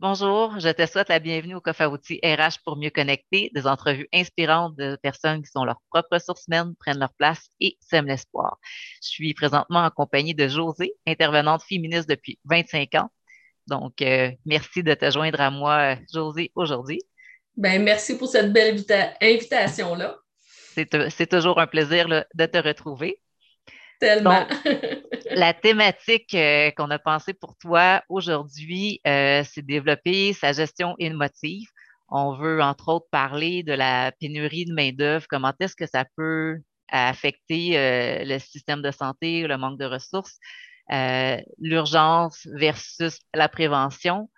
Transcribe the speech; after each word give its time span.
Bonjour, 0.00 0.58
je 0.58 0.70
te 0.70 0.86
souhaite 0.86 1.08
la 1.08 1.20
bienvenue 1.20 1.54
au 1.54 1.60
coffre 1.60 1.82
à 1.82 1.88
outils 1.88 2.18
RH 2.24 2.62
pour 2.64 2.76
mieux 2.76 2.90
connecter, 2.90 3.50
des 3.54 3.66
entrevues 3.66 4.08
inspirantes 4.12 4.76
de 4.76 4.96
personnes 5.00 5.40
qui 5.40 5.50
sont 5.50 5.64
leurs 5.64 5.80
propres 5.88 6.08
ressources 6.14 6.46
humaines, 6.48 6.74
prennent 6.80 6.98
leur 6.98 7.14
place 7.14 7.48
et 7.60 7.78
sèment 7.80 8.08
l'espoir. 8.08 8.58
Je 9.00 9.08
suis 9.08 9.34
présentement 9.34 9.84
en 9.84 9.90
compagnie 9.90 10.34
de 10.34 10.48
Josée, 10.48 10.94
intervenante 11.06 11.62
féministe 11.62 12.08
depuis 12.08 12.40
25 12.44 12.96
ans. 12.96 13.10
Donc, 13.68 14.02
euh, 14.02 14.32
merci 14.44 14.82
de 14.82 14.94
te 14.94 15.08
joindre 15.10 15.40
à 15.40 15.50
moi, 15.50 15.96
Josée, 16.12 16.50
aujourd'hui. 16.56 17.00
Ben, 17.56 17.80
merci 17.80 18.18
pour 18.18 18.28
cette 18.28 18.52
belle 18.52 18.76
invitation-là. 19.22 20.18
C'est 20.74 21.30
toujours 21.30 21.60
un 21.60 21.68
plaisir 21.68 22.08
de 22.08 22.46
te 22.46 22.58
retrouver. 22.58 23.22
Tellement. 24.00 24.44
la 25.30 25.54
thématique 25.54 26.34
euh, 26.34 26.70
qu'on 26.72 26.90
a 26.90 26.98
pensée 26.98 27.34
pour 27.34 27.56
toi 27.56 28.02
aujourd'hui, 28.08 29.00
euh, 29.06 29.42
c'est 29.44 29.64
développer 29.64 30.32
sa 30.32 30.52
gestion 30.52 30.94
émotive. 30.98 31.68
On 32.08 32.34
veut, 32.36 32.60
entre 32.62 32.88
autres, 32.88 33.06
parler 33.10 33.62
de 33.62 33.72
la 33.72 34.12
pénurie 34.12 34.66
de 34.66 34.74
main-d'œuvre, 34.74 35.26
comment 35.28 35.52
est-ce 35.60 35.76
que 35.76 35.86
ça 35.86 36.04
peut 36.16 36.58
affecter 36.88 37.78
euh, 37.78 38.24
le 38.24 38.38
système 38.38 38.82
de 38.82 38.90
santé, 38.90 39.46
le 39.46 39.56
manque 39.56 39.78
de 39.78 39.86
ressources, 39.86 40.38
l'urgence 41.58 42.46
versus 42.52 43.18
la 43.34 43.48
prévention. 43.48 44.28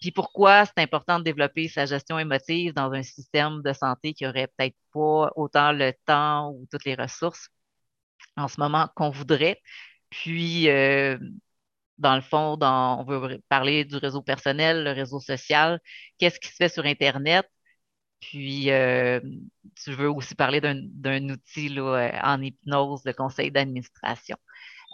Puis 0.00 0.10
pourquoi 0.12 0.64
c'est 0.66 0.78
important 0.78 1.18
de 1.18 1.24
développer 1.24 1.68
sa 1.68 1.86
gestion 1.86 2.18
émotive 2.18 2.72
dans 2.74 2.92
un 2.92 3.02
système 3.02 3.62
de 3.62 3.72
santé 3.72 4.14
qui 4.14 4.26
aurait 4.26 4.48
peut-être 4.56 4.76
pas 4.92 5.30
autant 5.36 5.72
le 5.72 5.92
temps 6.06 6.50
ou 6.50 6.66
toutes 6.70 6.84
les 6.84 6.94
ressources? 6.94 7.48
En 8.36 8.48
ce 8.48 8.60
moment 8.60 8.88
qu'on 8.94 9.10
voudrait. 9.10 9.60
Puis, 10.10 10.68
euh, 10.68 11.18
dans 11.98 12.14
le 12.14 12.20
fond, 12.22 12.58
on 12.60 13.04
veut 13.04 13.40
parler 13.48 13.84
du 13.84 13.96
réseau 13.96 14.22
personnel, 14.22 14.84
le 14.84 14.92
réseau 14.92 15.20
social, 15.20 15.80
qu'est-ce 16.18 16.40
qui 16.40 16.48
se 16.48 16.56
fait 16.56 16.68
sur 16.68 16.84
Internet? 16.84 17.46
Puis, 18.20 18.70
euh, 18.70 19.20
tu 19.82 19.92
veux 19.92 20.10
aussi 20.10 20.34
parler 20.34 20.60
d'un 20.60 21.28
outil 21.30 21.68
là, 21.70 22.20
en 22.24 22.40
hypnose, 22.42 23.02
le 23.04 23.12
conseil 23.12 23.50
d'administration, 23.50 24.36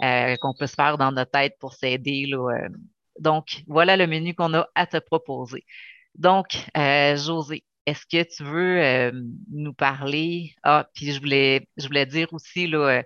euh, 0.02 0.36
qu'on 0.40 0.54
peut 0.54 0.66
se 0.66 0.74
faire 0.74 0.98
dans 0.98 1.12
notre 1.12 1.30
tête 1.32 1.56
pour 1.60 1.74
s'aider. 1.74 2.30
donc, 3.18 3.62
voilà 3.66 3.96
le 3.96 4.06
menu 4.06 4.34
qu'on 4.34 4.54
a 4.54 4.68
à 4.74 4.86
te 4.86 4.98
proposer. 4.98 5.64
Donc, 6.14 6.56
José, 7.16 7.64
est-ce 7.88 8.04
que 8.06 8.22
tu 8.22 8.44
veux 8.44 8.82
euh, 8.82 9.12
nous 9.50 9.72
parler? 9.72 10.54
Ah, 10.62 10.88
puis 10.94 11.12
je 11.12 11.20
voulais, 11.20 11.68
je 11.76 11.86
voulais 11.86 12.06
dire 12.06 12.28
aussi 12.32 12.66
là, 12.66 12.78
euh, 12.98 13.02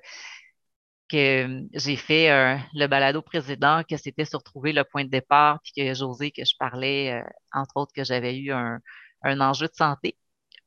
que 1.08 1.47
euh, 1.47 1.62
j'ai 1.75 1.97
fait 1.97 2.28
le 2.75 2.86
balado 2.88 3.22
président, 3.22 3.83
que 3.88 3.97
c'était 3.97 4.25
sur 4.25 4.42
trouver 4.42 4.72
le 4.72 4.84
point 4.84 5.05
de 5.05 5.10
départ, 5.10 5.60
puis 5.62 5.72
que 5.77 5.94
José, 5.94 6.33
que 6.33 6.44
je 6.44 6.55
parlais, 6.58 7.22
entre 7.53 7.77
autres, 7.77 7.92
que 7.94 8.05
j'avais 8.05 8.36
eu 8.38 8.53
un, 8.53 8.80
enjeu 9.25 9.69
de 9.69 9.75
santé. 9.75 10.16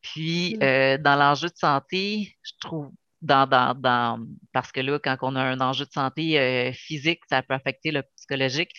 Puis, 0.02 0.56
mm. 0.56 0.98
dans 1.00 1.16
l'enjeu 1.20 1.50
de 1.50 1.58
santé, 1.58 2.38
je 2.44 2.52
trouve, 2.62 2.92
dans, 3.22 3.48
dans, 3.48 4.20
parce 4.54 4.72
que 4.72 4.80
là, 4.82 5.00
quand 5.00 5.18
on 5.24 5.36
a 5.36 5.44
un 5.44 5.60
enjeu 5.62 5.86
de 5.86 5.92
santé 5.92 6.72
physique, 6.74 7.22
ça 7.30 7.42
peut 7.44 7.56
affecter 7.56 7.92
le 7.92 8.04
psychologique. 8.16 8.72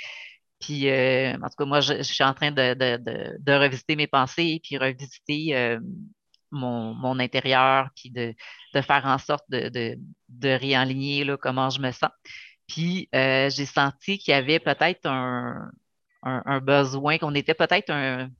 Puis, 0.60 0.88
euh, 0.88 1.34
en 1.34 1.48
tout 1.48 1.56
cas, 1.58 1.64
moi, 1.64 1.80
je, 1.80 2.02
suis 2.02 2.24
en 2.24 2.34
train 2.34 2.50
de, 2.50 2.74
de, 2.74 3.36
de, 3.38 3.52
revisiter 3.52 3.96
mes 3.96 4.06
pensées, 4.06 4.60
puis 4.62 4.78
revisiter 4.78 5.54
euh, 5.56 5.78
mon, 6.50 6.94
mon, 6.94 7.18
intérieur, 7.18 7.90
puis 7.94 8.10
de, 8.10 8.34
faire 8.80 9.04
en 9.06 9.18
sorte 9.18 9.44
de, 9.50 9.98
réaligner 10.42 11.24
là, 11.24 11.36
comment 11.36 11.70
je 11.70 11.80
me 11.80 11.92
sens. 11.92 12.10
Puis, 12.66 13.08
euh, 13.14 13.50
j'ai 13.50 13.66
senti 13.66 14.18
qu'il 14.18 14.32
y 14.32 14.34
avait 14.34 14.58
peut-être 14.58 15.06
un, 15.06 15.70
un, 16.22 16.60
besoin, 16.60 17.18
qu'on 17.18 17.34
était 17.34 17.54
peut-être 17.54 17.92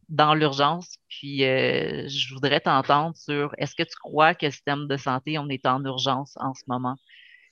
dans 0.09 0.35
l'urgence. 0.35 0.97
Puis, 1.09 1.41
je 1.41 2.35
voudrais 2.35 2.61
t'entendre 2.61 3.17
sur 3.17 3.55
est-ce 3.59 3.75
que 3.75 3.85
tu 3.85 3.97
crois 4.03 4.35
que 4.35 4.47
le 4.47 4.53
système 4.53 4.89
de 4.89 4.97
santé, 4.97 5.39
on 5.39 5.49
est 5.49 5.67
en 5.67 5.85
urgence 5.85 6.35
en 6.41 6.55
ce 6.55 6.63
moment? 6.67 6.97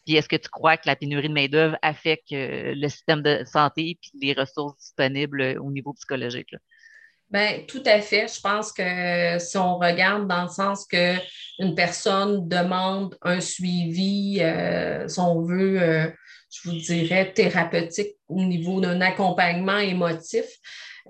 Puis 0.05 0.17
est-ce 0.17 0.29
que 0.29 0.37
tu 0.37 0.49
crois 0.49 0.77
que 0.77 0.87
la 0.87 0.97
pénurie 0.97 1.29
de 1.29 1.35
main-d'œuvre 1.35 1.77
affecte 1.83 2.33
euh, 2.33 2.75
le 2.77 2.89
système 2.89 3.23
de 3.23 3.43
santé 3.45 3.91
et 3.91 3.99
les 4.21 4.33
ressources 4.35 4.77
disponibles 4.79 5.41
euh, 5.41 5.61
au 5.61 5.71
niveau 5.71 5.93
psychologique? 5.95 6.55
Bien, 7.31 7.61
tout 7.67 7.83
à 7.87 8.01
fait. 8.01 8.27
Je 8.29 8.41
pense 8.41 8.71
que 8.71 9.39
si 9.39 9.57
on 9.57 9.79
regarde 9.79 10.29
dans 10.29 10.43
le 10.43 10.49
sens 10.49 10.87
qu'une 10.87 11.75
personne 11.75 12.47
demande 12.49 13.17
un 13.23 13.41
suivi, 13.41 14.39
euh, 14.41 15.09
si 15.09 15.19
on 15.19 15.41
veut, 15.43 16.13
je 16.51 16.69
vous 16.69 16.77
dirais, 16.77 17.33
thérapeutique 17.33 18.15
au 18.29 18.45
niveau 18.45 18.81
d'un 18.81 19.01
accompagnement 19.01 19.79
émotif, 19.79 20.45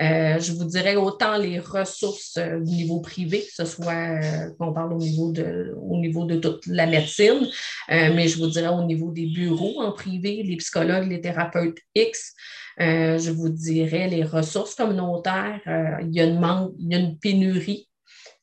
euh, 0.01 0.41
je 0.41 0.53
vous 0.53 0.65
dirais 0.65 0.97
autant 0.97 1.37
les 1.37 1.61
ressources 1.61 2.37
euh, 2.37 2.59
au 2.59 2.65
niveau 2.65 3.01
privé, 3.01 3.41
que 3.41 3.53
ce 3.53 3.65
soit 3.65 3.93
euh, 3.93 4.51
qu'on 4.59 4.73
parle 4.73 4.93
au 4.93 4.99
niveau 4.99 5.31
de, 5.31 5.73
au 5.81 5.99
niveau 5.99 6.25
de 6.25 6.37
toute 6.37 6.67
la 6.67 6.87
médecine, 6.87 7.49
mais 7.89 8.27
je 8.27 8.39
vous 8.39 8.49
dirais 8.49 8.69
au 8.69 8.83
niveau 8.83 9.13
des 9.13 9.27
bureaux 9.27 9.81
en 9.81 9.93
privé, 9.93 10.43
les 10.43 10.57
psychologues, 10.57 11.09
les 11.09 11.21
thérapeutes 11.21 11.79
X, 11.95 12.35
je 12.79 13.31
vous 13.31 13.51
dirais 13.51 14.09
les 14.09 14.25
ressources 14.25 14.75
communautaires, 14.75 15.61
il, 16.03 16.15
y 16.15 16.21
a 16.21 16.25
une 16.25 16.41
manque, 16.41 16.73
il 16.79 16.93
y 16.93 16.95
a 16.95 16.99
une 16.99 17.19
pénurie 17.19 17.89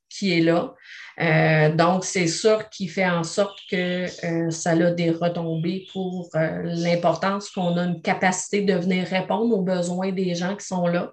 qui 0.09 0.33
est 0.33 0.41
là. 0.41 0.73
Euh, 1.21 1.75
donc, 1.75 2.03
c'est 2.03 2.27
sûr 2.27 2.69
qui 2.69 2.87
fait 2.87 3.07
en 3.07 3.23
sorte 3.23 3.59
que 3.69 4.05
euh, 4.25 4.49
ça 4.49 4.71
a 4.71 4.91
des 4.91 5.11
retombées 5.11 5.85
pour 5.93 6.29
euh, 6.35 6.61
l'importance 6.63 7.49
qu'on 7.51 7.77
a 7.77 7.83
une 7.83 8.01
capacité 8.01 8.61
de 8.61 8.73
venir 8.73 9.07
répondre 9.07 9.55
aux 9.55 9.61
besoins 9.61 10.11
des 10.11 10.33
gens 10.33 10.55
qui 10.55 10.65
sont 10.65 10.87
là. 10.87 11.11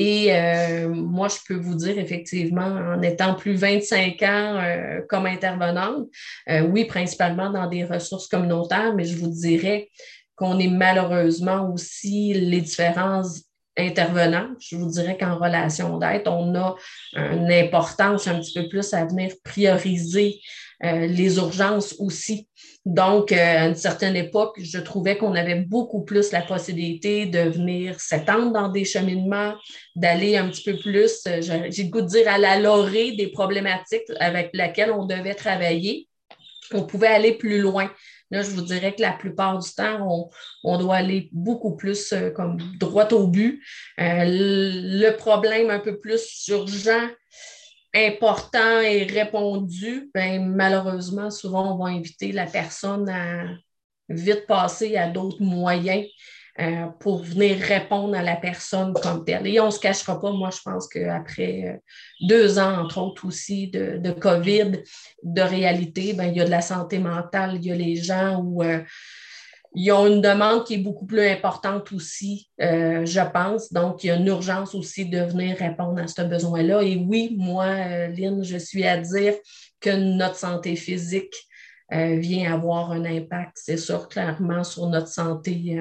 Et 0.00 0.30
moi, 0.86 1.26
je 1.26 1.38
peux 1.48 1.58
vous 1.60 1.74
dire 1.74 1.98
effectivement, 1.98 2.62
en 2.62 3.02
étant 3.02 3.34
plus 3.34 3.54
25 3.54 4.22
ans 4.22 4.62
comme 5.08 5.26
intervenante, 5.26 6.06
oui, 6.68 6.84
principalement 6.84 7.50
dans 7.50 7.66
des 7.66 7.82
ressources 7.84 8.28
communautaires, 8.28 8.94
mais 8.94 9.04
je 9.04 9.16
vous 9.16 9.26
dirais 9.26 9.88
qu'on 10.36 10.60
est 10.60 10.68
malheureusement 10.68 11.72
aussi 11.72 12.32
les 12.32 12.60
différences 12.60 13.47
intervenants. 13.78 14.48
Je 14.60 14.76
vous 14.76 14.90
dirais 14.90 15.16
qu'en 15.16 15.36
relation 15.38 15.98
d'aide, 15.98 16.26
on 16.26 16.54
a 16.54 16.74
une 17.14 17.50
importance 17.50 18.26
un 18.26 18.40
petit 18.40 18.60
peu 18.60 18.68
plus 18.68 18.92
à 18.92 19.04
venir 19.04 19.32
prioriser 19.44 20.40
euh, 20.84 21.06
les 21.06 21.38
urgences 21.38 21.96
aussi. 21.98 22.48
Donc, 22.84 23.32
euh, 23.32 23.36
à 23.36 23.66
une 23.66 23.74
certaine 23.74 24.14
époque, 24.14 24.56
je 24.62 24.78
trouvais 24.78 25.18
qu'on 25.18 25.34
avait 25.34 25.56
beaucoup 25.56 26.04
plus 26.04 26.30
la 26.30 26.40
possibilité 26.40 27.26
de 27.26 27.40
venir 27.40 27.98
s'étendre 27.98 28.52
dans 28.52 28.68
des 28.68 28.84
cheminements, 28.84 29.54
d'aller 29.96 30.36
un 30.36 30.48
petit 30.48 30.62
peu 30.62 30.78
plus, 30.78 31.20
euh, 31.26 31.40
j'ai 31.42 31.82
le 31.82 31.90
goût 31.90 32.00
de 32.00 32.06
dire, 32.06 32.28
à 32.28 32.38
la 32.38 32.60
lorée 32.60 33.12
des 33.12 33.26
problématiques 33.26 34.04
avec 34.20 34.50
lesquelles 34.52 34.92
on 34.92 35.04
devait 35.04 35.34
travailler. 35.34 36.08
On 36.72 36.84
pouvait 36.84 37.08
aller 37.08 37.32
plus 37.32 37.60
loin. 37.60 37.90
Là, 38.30 38.42
je 38.42 38.50
vous 38.50 38.62
dirais 38.62 38.94
que 38.94 39.00
la 39.02 39.12
plupart 39.12 39.58
du 39.58 39.70
temps, 39.70 40.30
on, 40.62 40.78
doit 40.78 40.96
aller 40.96 41.28
beaucoup 41.32 41.76
plus 41.76 42.12
euh, 42.12 42.30
comme 42.30 42.58
droit 42.78 43.08
au 43.12 43.26
but. 43.26 43.62
Euh, 43.98 44.24
le 44.26 45.10
problème 45.12 45.70
un 45.70 45.80
peu 45.80 45.98
plus 45.98 46.46
urgent, 46.48 47.08
important 47.94 48.80
et 48.80 49.04
répondu, 49.04 50.10
ben, 50.14 50.46
malheureusement, 50.46 51.30
souvent, 51.30 51.74
on 51.74 51.82
va 51.82 51.90
inviter 51.90 52.32
la 52.32 52.46
personne 52.46 53.08
à 53.08 53.46
vite 54.08 54.46
passer 54.46 54.96
à 54.96 55.08
d'autres 55.08 55.42
moyens 55.42 56.06
euh, 56.60 56.86
pour 56.98 57.22
venir 57.22 57.56
répondre 57.58 58.16
à 58.16 58.22
la 58.22 58.34
personne 58.34 58.92
comme 58.92 59.24
telle. 59.24 59.46
Et 59.46 59.60
on 59.60 59.66
ne 59.66 59.70
se 59.70 59.78
cachera 59.78 60.20
pas, 60.20 60.32
moi, 60.32 60.50
je 60.50 60.58
pense 60.64 60.88
qu'après 60.88 61.62
euh, 61.68 61.76
deux 62.26 62.58
ans, 62.58 62.82
entre 62.82 62.98
autres 62.98 63.28
aussi, 63.28 63.68
de, 63.68 64.10
COVID, 64.10 64.82
de 65.22 65.40
réalité, 65.40 66.14
ben, 66.14 66.24
il 66.24 66.36
y 66.36 66.40
a 66.40 66.44
de 66.44 66.50
la 66.50 66.60
santé 66.60 66.98
mentale, 66.98 67.52
il 67.54 67.64
y 67.64 67.70
a 67.70 67.76
les 67.76 67.94
gens 67.94 68.42
où 68.42 68.64
euh, 68.64 68.80
ils 69.72 69.92
ont 69.92 70.08
une 70.08 70.20
demande 70.20 70.64
qui 70.64 70.74
est 70.74 70.78
beaucoup 70.78 71.06
plus 71.06 71.24
importante 71.28 71.92
aussi, 71.92 72.50
je 72.58 73.32
pense. 73.32 73.72
Donc, 73.72 74.02
il 74.02 74.08
y 74.08 74.10
a 74.10 74.16
une 74.16 74.26
urgence 74.26 74.74
aussi 74.74 75.06
de 75.06 75.20
venir 75.20 75.58
répondre 75.58 76.00
à 76.00 76.08
ce 76.08 76.22
besoin-là. 76.22 76.82
Et 76.82 76.96
oui, 76.96 77.36
moi, 77.38 78.08
Lynn, 78.08 78.42
je 78.42 78.56
suis 78.56 78.84
à 78.84 78.96
dire 78.96 79.34
que 79.78 79.90
notre 79.90 80.36
santé 80.36 80.74
physique 80.74 81.34
vient 81.92 82.54
avoir 82.54 82.92
un 82.92 83.04
impact, 83.04 83.58
c'est 83.62 83.76
sûr, 83.76 84.08
clairement, 84.08 84.64
sur 84.64 84.88
notre 84.88 85.08
santé 85.08 85.78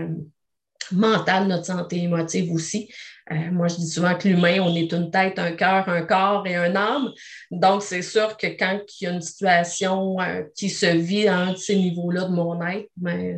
mentale, 0.91 1.47
notre 1.47 1.65
santé 1.65 2.03
émotive 2.03 2.51
aussi. 2.51 2.89
Euh, 3.31 3.51
moi, 3.51 3.67
je 3.67 3.75
dis 3.75 3.89
souvent 3.89 4.15
que 4.15 4.27
l'humain, 4.27 4.59
on 4.61 4.73
est 4.75 4.91
une 4.93 5.11
tête, 5.11 5.37
un 5.37 5.51
cœur, 5.51 5.89
un 5.89 6.01
corps 6.03 6.47
et 6.47 6.55
un 6.55 6.75
âme. 6.75 7.11
Donc, 7.51 7.83
c'est 7.83 8.01
sûr 8.01 8.37
que 8.37 8.47
quand 8.47 8.79
il 8.99 9.03
y 9.03 9.07
a 9.07 9.11
une 9.11 9.21
situation 9.21 10.19
euh, 10.21 10.43
qui 10.55 10.69
se 10.69 10.85
vit 10.85 11.27
à 11.27 11.37
un 11.37 11.51
de 11.51 11.57
ces 11.57 11.75
niveaux-là 11.75 12.25
de 12.25 12.33
mon 12.33 12.65
être, 12.65 12.89
ben, 12.95 13.37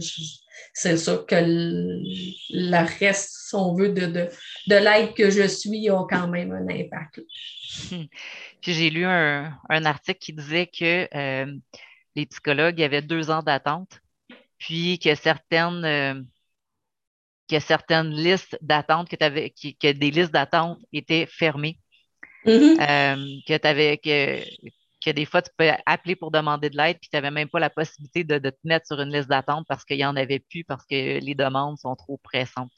c'est 0.73 0.97
sûr 0.97 1.25
que 1.25 1.35
le, 1.35 2.99
reste, 2.99 3.47
si 3.47 3.55
on 3.55 3.73
veut, 3.73 3.89
de, 3.89 4.05
de, 4.05 4.29
de 4.67 4.75
l'être 4.75 5.15
que 5.15 5.29
je 5.31 5.47
suis 5.47 5.89
a 5.89 6.05
quand 6.07 6.27
même 6.27 6.51
un 6.51 6.67
impact. 6.69 7.21
Puis 8.61 8.73
j'ai 8.73 8.89
lu 8.89 9.05
un, 9.05 9.51
article 9.69 10.19
qui 10.19 10.33
disait 10.33 10.67
que 10.67 11.07
euh, 11.15 11.51
les 12.15 12.25
psychologues 12.25 12.81
avaient 12.81 13.01
deux 13.01 13.31
ans 13.31 13.41
d'attente, 13.41 14.01
puis 14.57 14.99
que 14.99 15.15
certaines 15.15 16.27
que 17.49 17.59
certaines 17.59 18.11
listes 18.11 18.57
d'attente, 18.61 19.09
que, 19.09 19.15
que 19.15 19.91
des 19.91 20.11
listes 20.11 20.31
d'attente 20.31 20.79
étaient 20.93 21.25
fermées. 21.25 21.79
Mm-hmm. 22.45 23.43
que 23.45 23.57
tu 23.57 23.67
avais 23.67 23.97
que, 23.97 24.41
que 25.03 25.11
des 25.11 25.25
fois, 25.25 25.41
tu 25.41 25.51
peux 25.57 25.69
appeler 25.85 26.15
pour 26.15 26.31
demander 26.31 26.69
de 26.69 26.77
l'aide, 26.77 26.97
puis 26.99 27.09
tu 27.09 27.15
n'avais 27.15 27.31
même 27.31 27.49
pas 27.49 27.59
la 27.59 27.69
possibilité 27.69 28.23
de, 28.23 28.37
te 28.37 28.57
mettre 28.63 28.87
sur 28.87 28.99
une 28.99 29.11
liste 29.11 29.29
d'attente 29.29 29.65
parce 29.67 29.83
qu'il 29.83 29.97
n'y 29.97 30.05
en 30.05 30.15
avait 30.15 30.39
plus, 30.39 30.63
parce 30.63 30.85
que 30.85 31.19
les 31.19 31.35
demandes 31.35 31.77
sont 31.77 31.95
trop 31.95 32.17
pressantes. 32.23 32.71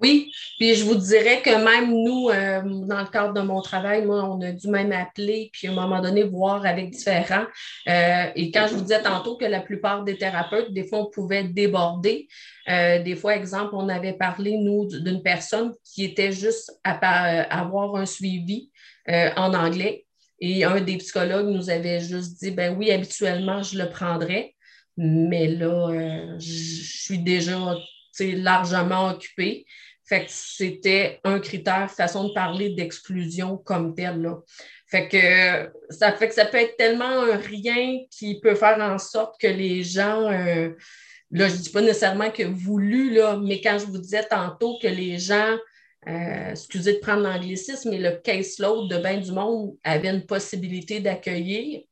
Oui, 0.00 0.32
puis 0.58 0.74
je 0.74 0.84
vous 0.84 0.96
dirais 0.96 1.42
que 1.42 1.50
même 1.50 1.90
nous, 1.90 2.28
euh, 2.28 2.60
dans 2.86 3.00
le 3.00 3.06
cadre 3.06 3.34
de 3.34 3.40
mon 3.40 3.60
travail, 3.60 4.04
moi, 4.04 4.24
on 4.24 4.40
a 4.40 4.50
dû 4.50 4.66
même 4.68 4.90
appeler, 4.90 5.50
puis 5.52 5.68
à 5.68 5.70
un 5.70 5.74
moment 5.74 6.00
donné, 6.00 6.24
voir 6.24 6.66
avec 6.66 6.90
différents. 6.90 7.44
Euh, 7.88 8.26
et 8.34 8.50
quand 8.50 8.66
je 8.68 8.74
vous 8.74 8.80
disais 8.80 9.00
tantôt 9.02 9.36
que 9.36 9.44
la 9.44 9.60
plupart 9.60 10.02
des 10.02 10.18
thérapeutes, 10.18 10.72
des 10.72 10.88
fois, 10.88 11.00
on 11.00 11.10
pouvait 11.10 11.44
déborder. 11.44 12.26
Euh, 12.68 13.00
des 13.00 13.14
fois, 13.14 13.36
exemple, 13.36 13.74
on 13.74 13.88
avait 13.88 14.14
parlé, 14.14 14.56
nous, 14.56 14.88
d'une 14.88 15.22
personne 15.22 15.72
qui 15.84 16.04
était 16.04 16.32
juste 16.32 16.72
à, 16.82 16.98
à 16.98 17.60
avoir 17.60 17.94
un 17.94 18.06
suivi 18.06 18.70
en 19.08 19.52
anglais 19.54 20.04
et 20.42 20.64
un 20.64 20.80
des 20.80 20.96
psychologues 20.96 21.46
nous 21.46 21.70
avait 21.70 22.00
juste 22.00 22.40
dit, 22.42 22.50
ben 22.50 22.76
oui, 22.76 22.90
habituellement, 22.90 23.62
je 23.62 23.78
le 23.78 23.88
prendrais, 23.88 24.56
mais 24.96 25.46
là, 25.46 25.88
euh, 25.90 26.38
je 26.40 26.82
suis 26.82 27.20
déjà 27.20 27.76
largement 28.20 29.10
occupée. 29.10 29.64
Fait 30.04 30.26
que 30.26 30.30
c'était 30.30 31.20
un 31.24 31.38
critère, 31.38 31.90
façon 31.90 32.28
de 32.28 32.34
parler 32.34 32.70
d'exclusion 32.70 33.56
comme 33.56 33.94
tel. 33.94 34.20
Là. 34.20 34.38
Fait 34.88 35.08
que 35.08 35.72
ça 35.90 36.12
fait 36.12 36.28
que 36.28 36.34
ça 36.34 36.44
peut 36.44 36.58
être 36.58 36.76
tellement 36.76 37.22
un 37.22 37.36
rien 37.36 38.00
qui 38.10 38.40
peut 38.40 38.54
faire 38.54 38.78
en 38.80 38.98
sorte 38.98 39.40
que 39.40 39.46
les 39.46 39.82
gens, 39.82 40.30
euh, 40.30 40.70
là, 41.30 41.48
je 41.48 41.54
ne 41.54 41.58
dis 41.58 41.70
pas 41.70 41.80
nécessairement 41.80 42.30
que 42.30 42.42
voulu, 42.42 43.14
là, 43.14 43.38
mais 43.42 43.60
quand 43.60 43.78
je 43.78 43.86
vous 43.86 43.98
disais 43.98 44.24
tantôt 44.24 44.78
que 44.82 44.88
les 44.88 45.18
gens 45.18 45.56
euh, 46.08 46.50
excusez 46.50 46.94
de 46.94 46.98
prendre 46.98 47.22
l'anglicisme, 47.22 47.90
mais 47.90 47.98
le 47.98 48.16
caseload 48.16 48.90
de 48.90 48.98
bien 48.98 49.18
du 49.18 49.30
monde 49.30 49.76
avait 49.84 50.08
une 50.10 50.26
possibilité 50.26 50.98
d'accueillir. 50.98 51.82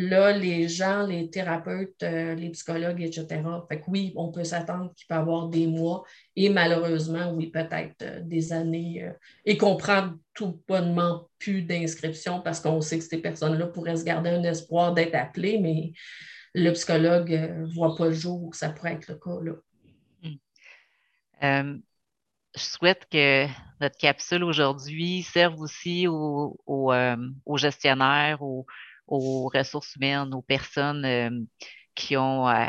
Là, 0.00 0.30
les 0.30 0.68
gens, 0.68 1.04
les 1.04 1.28
thérapeutes, 1.28 2.02
euh, 2.04 2.34
les 2.36 2.50
psychologues, 2.50 3.02
etc. 3.02 3.42
Fait 3.68 3.80
que 3.80 3.84
oui, 3.88 4.12
on 4.14 4.30
peut 4.30 4.44
s'attendre 4.44 4.94
qu'il 4.94 5.08
peut 5.08 5.16
y 5.16 5.18
avoir 5.18 5.48
des 5.48 5.66
mois 5.66 6.04
et 6.36 6.50
malheureusement, 6.50 7.32
oui, 7.32 7.48
peut-être 7.48 8.02
euh, 8.02 8.20
des 8.20 8.52
années 8.52 9.10
et 9.44 9.56
qu'on 9.56 9.76
prend 9.76 10.12
tout 10.34 10.62
bonnement 10.68 11.28
plus 11.40 11.62
d'inscriptions 11.62 12.40
parce 12.40 12.60
qu'on 12.60 12.80
sait 12.80 12.98
que 12.98 13.04
ces 13.04 13.18
personnes-là 13.18 13.66
pourraient 13.66 13.96
se 13.96 14.04
garder 14.04 14.30
un 14.30 14.44
espoir 14.44 14.94
d'être 14.94 15.16
appelées, 15.16 15.58
mais 15.58 15.92
le 16.54 16.70
psychologue 16.72 17.30
ne 17.30 17.66
voit 17.74 17.96
pas 17.96 18.06
le 18.06 18.14
jour 18.14 18.50
que 18.50 18.56
ça 18.56 18.70
pourrait 18.70 18.94
être 18.94 19.08
le 19.08 19.16
cas. 19.16 19.40
Là. 19.42 19.52
Hmm 21.42 21.80
je 22.58 22.64
souhaite 22.64 23.06
que 23.10 23.46
notre 23.80 23.96
capsule 23.96 24.44
aujourd'hui 24.44 25.22
serve 25.22 25.60
aussi 25.60 26.06
aux, 26.08 26.56
euh, 26.68 27.16
gestionnaires, 27.56 28.42
aux, 28.42 28.66
ressources 29.08 29.96
humaines, 29.96 30.34
aux 30.34 30.42
personnes 30.42 31.04
euh, 31.04 31.30
qui 31.94 32.16
ont, 32.16 32.48
euh, 32.48 32.68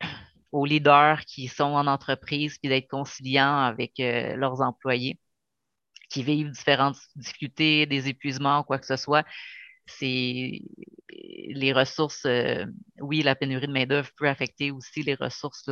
aux 0.52 0.66
leaders 0.66 1.24
qui 1.26 1.48
sont 1.48 1.64
en 1.64 1.86
entreprise, 1.86 2.58
puis 2.58 2.68
d'être 2.68 2.88
conciliants 2.88 3.58
avec 3.60 3.94
leurs 3.98 4.60
employés 4.62 5.18
qui 6.10 6.22
vivent 6.24 6.50
différentes 6.50 6.98
difficultés, 7.16 7.86
des 7.86 8.08
épuisements, 8.08 8.64
quoi 8.64 8.78
que 8.78 8.86
ce 8.86 8.96
soit. 8.96 9.24
C'est 9.86 10.60
les 11.08 11.72
ressources, 11.72 12.26
oui, 13.00 13.22
la 13.22 13.34
pénurie 13.36 13.66
de 13.68 13.72
main-d'œuvre 13.72 14.10
peut 14.16 14.28
affecter 14.28 14.70
aussi 14.72 15.02
les 15.02 15.14
ressources 15.14 15.68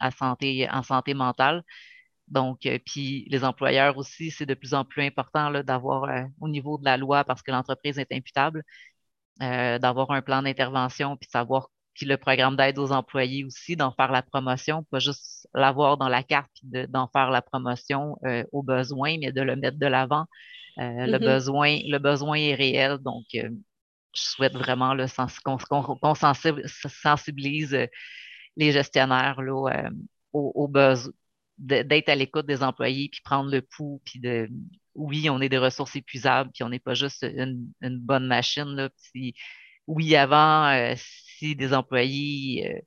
à 0.00 0.10
santé, 0.10 0.68
en 0.70 0.82
santé 0.82 1.14
mentale. 1.14 1.62
Donc, 2.28 2.66
euh, 2.66 2.78
puis 2.84 3.26
les 3.30 3.44
employeurs 3.44 3.96
aussi, 3.98 4.30
c'est 4.30 4.46
de 4.46 4.54
plus 4.54 4.74
en 4.74 4.84
plus 4.84 5.02
important 5.04 5.50
d'avoir 5.62 6.04
euh, 6.04 6.24
au 6.40 6.48
niveau 6.48 6.78
de 6.78 6.84
la 6.84 6.96
loi, 6.96 7.24
parce 7.24 7.42
que 7.42 7.50
l'entreprise 7.52 7.98
est 7.98 8.12
imputable, 8.12 8.64
euh, 9.42 9.78
d'avoir 9.78 10.10
un 10.10 10.22
plan 10.22 10.42
d'intervention, 10.42 11.16
puis 11.16 11.28
savoir, 11.30 11.68
puis 11.94 12.06
le 12.06 12.16
programme 12.16 12.56
d'aide 12.56 12.78
aux 12.78 12.92
employés 12.92 13.44
aussi, 13.44 13.76
d'en 13.76 13.92
faire 13.92 14.12
la 14.12 14.22
promotion, 14.22 14.84
pas 14.90 14.98
juste 14.98 15.48
l'avoir 15.54 15.96
dans 15.96 16.08
la 16.08 16.22
carte, 16.22 16.50
puis 16.54 16.86
d'en 16.88 17.08
faire 17.08 17.30
la 17.30 17.42
promotion 17.42 18.16
aux 18.52 18.62
besoins, 18.62 19.16
mais 19.18 19.32
de 19.32 19.42
le 19.42 19.56
mettre 19.56 19.78
de 19.78 19.86
l'avant. 19.86 20.26
le, 20.76 21.16
mm-hmm. 21.16 21.18
besoin, 21.18 21.78
le 21.86 21.98
besoin 21.98 22.36
est 22.36 22.54
réel, 22.54 22.98
donc 22.98 23.24
je 23.32 23.48
souhaite 24.14 24.54
vraiment 24.54 24.94
qu'on 25.18 26.14
sensibilise 26.14 27.78
les 28.56 28.72
gestionnaires 28.72 29.40
là, 29.42 29.90
aux, 30.32 30.52
aux, 30.54 30.68
besoins 30.68 31.12
d'être 31.58 32.08
à 32.08 32.14
l'écoute 32.14 32.46
des 32.46 32.62
employés, 32.62 33.08
puis 33.10 33.20
prendre 33.22 33.50
le 33.50 33.62
pouls, 33.62 34.00
puis 34.04 34.20
de 34.20 34.48
oui, 34.96 35.30
on 35.30 35.40
est 35.40 35.48
des 35.48 35.58
ressources 35.58 35.96
épuisables, 35.96 36.50
puis 36.52 36.64
on 36.64 36.68
n'est 36.68 36.80
pas 36.80 36.94
juste 36.94 37.22
une, 37.22 37.72
bonne 37.82 38.26
machine. 38.26 38.74
Là, 38.74 38.88
oui, 39.86 40.16
avant, 40.16 40.68
euh, 40.68 40.94
si 40.96 41.54
des 41.54 41.72
employés 41.74 42.82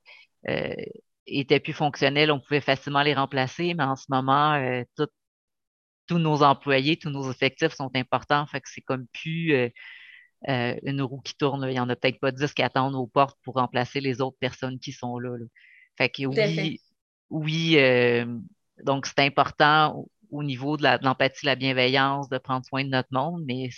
euh, 0.48 0.52
euh, 0.52 0.84
étaient 1.26 1.60
plus 1.60 1.72
fonctionnels, 1.72 2.30
on 2.30 2.40
pouvait 2.40 2.60
facilement 2.60 3.02
les 3.02 3.14
remplacer, 3.14 3.74
mais 3.74 3.84
en 3.84 3.96
ce 3.96 4.06
moment, 4.08 4.84
tous 6.06 6.18
nos 6.18 6.42
employés, 6.42 6.96
tous 6.96 7.10
nos 7.10 7.30
effectifs 7.30 7.72
sont 7.72 7.90
importants, 7.94 8.46
fait 8.46 8.60
que 8.60 8.68
c'est 8.68 8.80
comme 8.80 9.06
plus 9.12 9.70
une 10.42 11.02
roue 11.02 11.20
qui 11.20 11.36
tourne. 11.36 11.64
Il 11.68 11.72
n'y 11.72 11.80
en 11.80 11.88
a 11.88 11.96
peut-être 11.96 12.18
pas 12.20 12.32
10 12.32 12.52
qui 12.54 12.62
attendent 12.62 12.96
aux 12.96 13.06
portes 13.06 13.38
pour 13.44 13.54
remplacer 13.54 14.00
les 14.00 14.20
autres 14.20 14.38
personnes 14.40 14.78
qui 14.80 14.92
sont 14.92 15.18
là. 15.18 15.36
Fait 15.96 16.08
que 16.08 16.26
oui, 16.26 16.80
oui, 17.30 17.76
donc, 18.84 19.06
c'est 19.06 19.20
important 19.20 20.06
au, 20.30 20.42
niveau 20.42 20.76
de 20.76 20.82
l'empathie, 21.02 21.46
la, 21.46 21.52
la, 21.52 21.56
bienveillance, 21.56 22.28
de 22.28 22.38
prendre 22.38 22.64
soin 22.66 22.84
de 22.84 22.90
notre 22.90 23.08
monde, 23.12 23.42
mais 23.46 23.68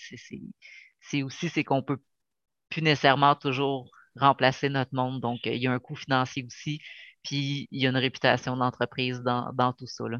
c'est 1.00 1.22
aussi 1.22 1.48
c'est 1.48 1.64
qu'on 1.64 1.82
peut 1.82 1.98
plus 2.68 2.82
nécessairement 2.82 3.34
toujours 3.34 3.90
remplacer 4.16 4.68
notre 4.68 4.94
monde. 4.94 5.20
Donc, 5.20 5.40
il 5.44 5.56
y 5.56 5.66
a 5.66 5.72
un 5.72 5.78
coût 5.78 5.96
financier 5.96 6.44
aussi, 6.44 6.80
puis 7.22 7.68
il 7.70 7.82
y 7.82 7.86
a 7.86 7.90
une 7.90 7.96
réputation 7.96 8.56
d'entreprise 8.56 9.20
dans, 9.20 9.52
dans, 9.52 9.72
tout 9.72 9.86
ça. 9.86 10.04
Là. 10.08 10.18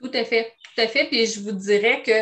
Tout 0.00 0.10
à 0.14 0.24
fait, 0.24 0.54
tout 0.62 0.80
à 0.80 0.88
fait. 0.88 1.06
Puis 1.06 1.26
je 1.26 1.40
vous 1.40 1.52
dirais 1.52 2.02
que 2.02 2.12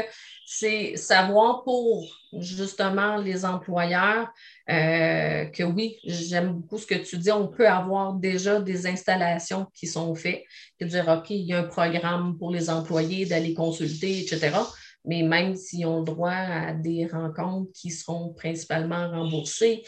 c'est 0.51 0.97
savoir 0.97 1.63
pour 1.63 2.11
justement 2.33 3.19
les 3.19 3.45
employeurs 3.45 4.33
euh, 4.71 5.45
que 5.45 5.63
oui, 5.63 5.99
j'aime 6.05 6.55
beaucoup 6.55 6.79
ce 6.79 6.87
que 6.87 6.95
tu 6.95 7.19
dis, 7.19 7.31
on 7.31 7.49
peut 7.49 7.69
avoir 7.69 8.15
déjà 8.15 8.59
des 8.59 8.87
installations 8.87 9.67
qui 9.75 9.87
sont 9.87 10.15
faites, 10.15 10.45
et 10.81 10.87
dire, 10.87 11.07
OK, 11.07 11.29
il 11.29 11.45
y 11.45 11.53
a 11.53 11.59
un 11.59 11.65
programme 11.65 12.39
pour 12.39 12.51
les 12.51 12.71
employés 12.71 13.27
d'aller 13.27 13.53
consulter, 13.53 14.21
etc. 14.21 14.57
Mais 15.05 15.23
même 15.23 15.55
s'ils 15.55 15.85
ont 15.85 16.03
droit 16.03 16.31
à 16.31 16.73
des 16.73 17.07
rencontres 17.07 17.71
qui 17.75 17.91
seront 17.91 18.33
principalement 18.33 19.11
remboursées, 19.11 19.83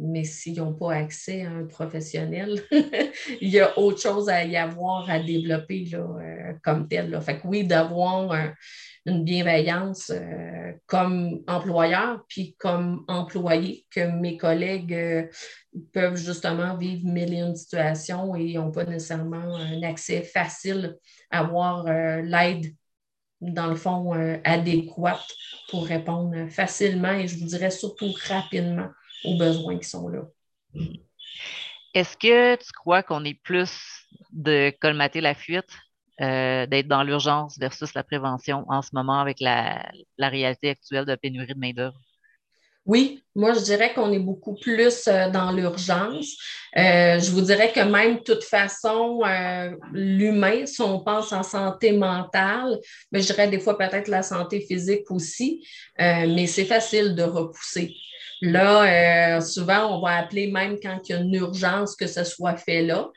mais 0.00 0.24
s'ils 0.24 0.58
n'ont 0.58 0.74
pas 0.74 0.94
accès 0.94 1.42
à 1.42 1.50
un 1.50 1.66
professionnel, 1.66 2.60
il 3.40 3.48
y 3.48 3.60
a 3.60 3.78
autre 3.78 4.00
chose 4.00 4.28
à 4.28 4.44
y 4.44 4.56
avoir 4.56 5.08
à 5.08 5.20
développer 5.20 5.88
euh, 5.94 6.52
comme 6.64 6.88
tel. 6.88 7.10
Là. 7.10 7.20
Fait 7.20 7.38
que 7.38 7.46
oui, 7.46 7.64
d'avoir 7.64 8.32
une 9.06 9.24
bienveillance 9.24 10.10
euh, 10.10 10.72
comme 10.86 11.42
employeur, 11.46 12.24
puis 12.28 12.56
comme 12.58 13.04
employé, 13.08 13.86
que 13.90 14.00
mes 14.00 14.36
collègues 14.36 14.94
euh, 14.94 15.26
peuvent 15.92 16.16
justement 16.16 16.76
vivre 16.76 17.06
mille 17.06 17.34
et 17.34 17.38
une 17.38 17.56
situations 17.56 18.34
et 18.34 18.54
n'ont 18.54 18.70
pas 18.70 18.84
nécessairement 18.84 19.56
un 19.56 19.82
accès 19.82 20.22
facile 20.22 20.96
à 21.30 21.40
avoir 21.40 21.84
l'aide 21.84 22.74
dans 23.40 23.68
le 23.68 23.76
fond, 23.76 24.12
adéquate 24.42 25.24
pour 25.70 25.86
répondre 25.86 26.48
facilement 26.50 27.12
et 27.12 27.28
je 27.28 27.38
vous 27.38 27.46
dirais 27.46 27.70
surtout 27.70 28.12
rapidement 28.26 28.88
aux 29.24 29.36
besoins 29.36 29.78
qui 29.78 29.88
sont 29.88 30.08
là. 30.08 30.22
Est-ce 31.94 32.16
que 32.16 32.56
tu 32.56 32.72
crois 32.72 33.02
qu'on 33.02 33.24
est 33.24 33.40
plus 33.42 34.06
de 34.32 34.72
colmater 34.80 35.20
la 35.20 35.34
fuite, 35.34 35.70
euh, 36.20 36.66
d'être 36.66 36.88
dans 36.88 37.02
l'urgence 37.02 37.58
versus 37.58 37.94
la 37.94 38.04
prévention 38.04 38.64
en 38.68 38.82
ce 38.82 38.90
moment 38.92 39.20
avec 39.20 39.40
la, 39.40 39.90
réalité 40.18 40.70
actuelle 40.70 41.04
de 41.04 41.14
pénurie 41.14 41.54
de 41.54 41.58
main-d'œuvre? 41.58 42.00
Oui, 42.88 43.22
moi 43.34 43.52
je 43.52 43.60
dirais 43.60 43.92
qu'on 43.92 44.10
est 44.12 44.18
beaucoup 44.18 44.54
plus 44.54 45.06
euh, 45.06 45.28
dans 45.28 45.52
l'urgence. 45.52 46.36
Euh, 46.76 47.20
je 47.20 47.30
vous 47.30 47.42
dirais 47.42 47.70
que 47.70 47.80
même 47.80 48.16
de 48.16 48.22
toute 48.22 48.42
façon, 48.42 49.20
l'humain, 49.92 50.64
si 50.64 50.80
on 50.80 51.00
pense 51.00 51.32
en 51.32 51.42
santé 51.42 51.92
mentale, 51.92 52.78
mais 53.12 53.20
je 53.20 53.26
dirais 53.26 53.48
des 53.48 53.60
fois 53.60 53.76
peut-être 53.78 54.08
la 54.08 54.22
santé 54.22 54.60
physique 54.60 55.10
aussi, 55.10 55.66
mais 55.98 56.46
c'est 56.46 56.64
facile 56.64 57.14
de 57.14 57.22
repousser. 57.22 57.94
Là, 58.40 59.38
euh, 59.38 59.40
souvent, 59.40 59.96
on 59.96 60.00
va 60.00 60.16
appeler 60.18 60.50
même 60.50 60.78
quand 60.80 61.00
il 61.08 61.12
y 61.12 61.14
a 61.14 61.20
une 61.20 61.34
urgence 61.34 61.96
que 61.96 62.06
ce 62.06 62.22
soit 62.22 62.56
fait 62.56 62.82
là. 62.82 63.10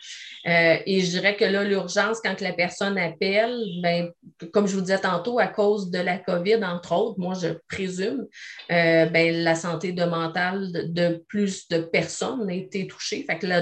Euh, 0.47 0.77
et 0.87 1.01
je 1.01 1.11
dirais 1.11 1.35
que 1.35 1.45
là, 1.45 1.63
l'urgence, 1.63 2.19
quand 2.23 2.41
la 2.41 2.53
personne 2.53 2.97
appelle, 2.97 3.55
ben, 3.83 4.09
comme 4.51 4.67
je 4.67 4.73
vous 4.73 4.81
disais 4.81 4.97
tantôt, 4.97 5.37
à 5.37 5.47
cause 5.47 5.91
de 5.91 5.99
la 5.99 6.17
COVID, 6.17 6.63
entre 6.63 6.93
autres, 6.93 7.19
moi, 7.19 7.35
je 7.39 7.49
présume, 7.69 8.25
euh, 8.71 9.05
ben, 9.05 9.43
la 9.43 9.53
santé 9.61 9.93
de 9.93 10.03
mentale 10.03 10.91
de 10.93 11.23
plus 11.27 11.67
de 11.69 11.79
personnes 11.79 12.49
a 12.49 12.53
été 12.53 12.87
touchée. 12.87 13.25
La, 13.41 13.61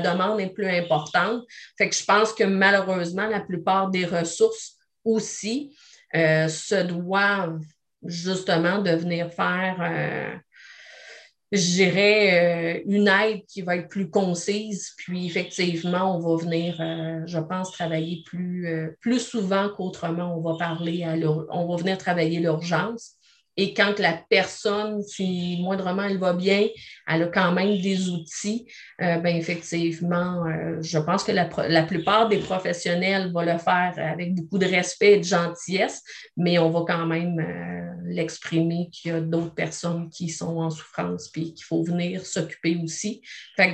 demande 0.00 0.40
est 0.40 0.50
plus 0.50 0.68
importante. 0.68 1.44
Je 1.78 2.04
pense 2.04 2.32
que 2.32 2.44
malheureusement, 2.44 3.28
la 3.28 3.40
plupart 3.40 3.90
des 3.90 4.04
ressources 4.04 4.76
aussi 5.04 5.76
se 6.12 6.82
doivent 6.82 7.62
justement 8.02 8.78
de 8.82 8.90
venir 8.90 9.30
faire 9.32 10.40
je 11.50 11.70
dirais, 11.70 12.78
euh, 12.78 12.82
une 12.86 13.08
aide 13.08 13.44
qui 13.46 13.62
va 13.62 13.76
être 13.76 13.88
plus 13.88 14.10
concise. 14.10 14.92
Puis 14.98 15.26
effectivement, 15.26 16.16
on 16.16 16.20
va 16.20 16.42
venir, 16.42 16.76
euh, 16.80 17.22
je 17.26 17.38
pense, 17.38 17.72
travailler 17.72 18.22
plus, 18.26 18.66
euh, 18.66 18.88
plus 19.00 19.20
souvent 19.20 19.70
qu'autrement. 19.70 20.36
On 20.36 20.42
va 20.42 20.58
parler 20.58 21.04
à 21.04 21.14
on 21.50 21.66
va 21.66 21.76
venir 21.76 21.96
travailler 21.96 22.40
l'urgence. 22.40 23.17
Et 23.60 23.74
quand 23.74 23.98
la 23.98 24.12
personne, 24.30 25.02
si 25.02 25.58
moindrement 25.60 26.04
elle 26.04 26.18
va 26.18 26.32
bien, 26.32 26.68
elle 27.08 27.24
a 27.24 27.26
quand 27.26 27.50
même 27.50 27.80
des 27.80 28.08
outils, 28.08 28.68
euh, 29.02 29.18
ben 29.18 29.34
effectivement, 29.34 30.46
euh, 30.46 30.80
je 30.80 30.96
pense 30.98 31.24
que 31.24 31.32
la, 31.32 31.82
plupart 31.82 32.28
des 32.28 32.38
professionnels 32.38 33.32
vont 33.32 33.42
le 33.42 33.58
faire 33.58 33.94
avec 33.96 34.36
beaucoup 34.36 34.58
de 34.58 34.66
respect 34.66 35.14
et 35.14 35.18
de 35.18 35.24
gentillesse, 35.24 36.04
mais 36.36 36.60
on 36.60 36.70
va 36.70 36.84
quand 36.86 37.06
même 37.06 37.40
euh, 37.40 38.08
l'exprimer 38.08 38.90
qu'il 38.92 39.10
y 39.10 39.14
a 39.14 39.20
d'autres 39.20 39.54
personnes 39.54 40.08
qui 40.08 40.28
sont 40.28 40.58
en 40.58 40.70
souffrance 40.70 41.28
et 41.34 41.52
qu'il 41.52 41.64
faut 41.64 41.82
venir 41.82 42.24
s'occuper 42.24 42.78
aussi. 42.80 43.22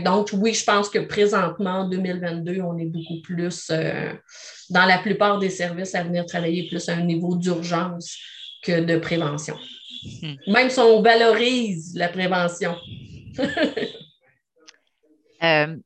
Donc, 0.03 0.31
oui, 0.33 0.55
je 0.55 0.65
pense 0.65 0.89
que 0.89 1.01
présentement, 1.01 1.81
en 1.81 1.89
2022, 1.91 2.63
on 2.63 2.79
est 2.79 2.87
beaucoup 2.87 3.21
plus 3.23 3.71
dans 4.71 4.87
la 4.87 4.97
plupart 4.97 5.39
des 5.39 5.51
services 5.51 5.95
à 5.95 6.05
venir 6.05 6.25
travailler 6.25 6.71
plus 6.71 6.89
à 6.89 6.95
un 6.95 7.05
niveau 7.05 7.37
d'urgence 7.37 8.17
que 8.65 8.81
de 8.81 8.97
prévention. 8.99 9.57
Hmm. 10.23 10.35
Même 10.47 10.71
si 10.71 10.79
on 10.81 11.03
valorise 11.03 11.95
la 11.97 12.09
prévention. 12.09 12.77
Euh, 15.43 15.77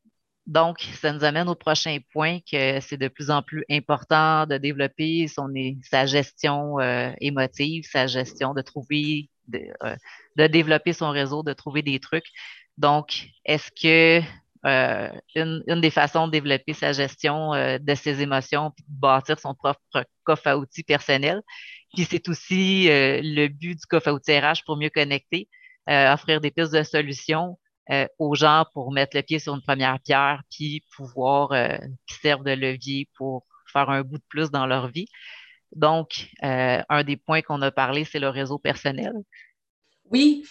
donc, 0.47 0.79
ça 1.01 1.13
nous 1.13 1.25
amène 1.25 1.49
au 1.49 1.57
prochain 1.57 1.99
point 2.13 2.39
que 2.41 2.79
c'est 2.79 2.97
de 2.97 3.09
plus 3.09 3.29
en 3.29 3.43
plus 3.43 3.65
important 3.69 4.47
de 4.47 4.57
développer 4.57 5.27
son, 5.27 5.53
sa 5.83 6.07
gestion 6.07 6.79
euh, 6.79 7.11
émotive, 7.21 7.83
sa 7.91 8.07
gestion 8.07 8.55
de 8.55 8.63
trouver, 8.63 9.31
de, 9.49 9.63
euh, 9.83 9.97
de, 10.37 10.47
développer 10.47 10.93
son 10.93 11.11
réseau, 11.11 11.43
de 11.43 11.53
trouver 11.55 11.83
des 11.83 11.99
trucs. 11.99 12.29
Donc, 12.77 13.31
est-ce 13.45 13.73
que 13.73 14.25
une, 14.65 15.65
une, 15.67 15.81
des 15.81 15.91
façons 15.91 16.29
de 16.29 16.33
développer 16.33 16.73
sa 16.73 16.93
gestion 16.93 17.51
de 17.53 17.95
ses 17.97 18.23
émotions, 18.23 18.69
de 18.69 18.85
bâtir 18.87 19.41
son 19.41 19.55
propre 19.55 19.81
coffre 20.23 20.47
à 20.47 20.57
outils 20.57 20.85
personnel, 20.85 21.43
puis 21.95 22.07
c'est 22.09 22.29
aussi 22.29 22.91
euh, 22.91 23.21
le 23.23 23.49
but 23.49 23.79
du 23.79 23.87
coffre 23.87 24.09
à 24.09 24.13
outils 24.13 24.39
RH 24.39 24.65
pour 24.67 24.77
mieux 24.77 24.91
connecter, 24.91 25.49
euh, 25.89 26.13
offrir 26.13 26.41
des 26.41 26.51
pistes 26.51 26.73
de 26.73 26.83
solutions 26.83 27.59
euh, 27.91 28.07
aux 28.19 28.35
gens 28.35 28.67
pour 28.75 28.93
mettre 28.93 29.17
le 29.17 29.23
pied 29.23 29.39
sur 29.39 29.55
une 29.55 29.63
première 29.63 29.99
pierre, 30.01 30.43
puis 30.51 30.85
pouvoir 30.95 31.51
qui 32.07 32.15
servent 32.17 32.45
de 32.45 32.53
levier 32.53 33.09
pour 33.17 33.47
faire 33.73 33.89
un 33.89 34.03
bout 34.03 34.19
de 34.19 34.25
plus 34.29 34.51
dans 34.51 34.67
leur 34.67 34.89
vie. 34.89 35.09
Donc, 35.73 36.29
un 36.41 37.05
des 37.05 37.17
points 37.17 37.43
qu'on 37.43 37.61
a 37.63 37.71
parlé, 37.71 38.05
c'est 38.05 38.19
le 38.19 38.29
réseau 38.29 38.59
personnel. 38.59 39.13
Oui, 40.11 40.45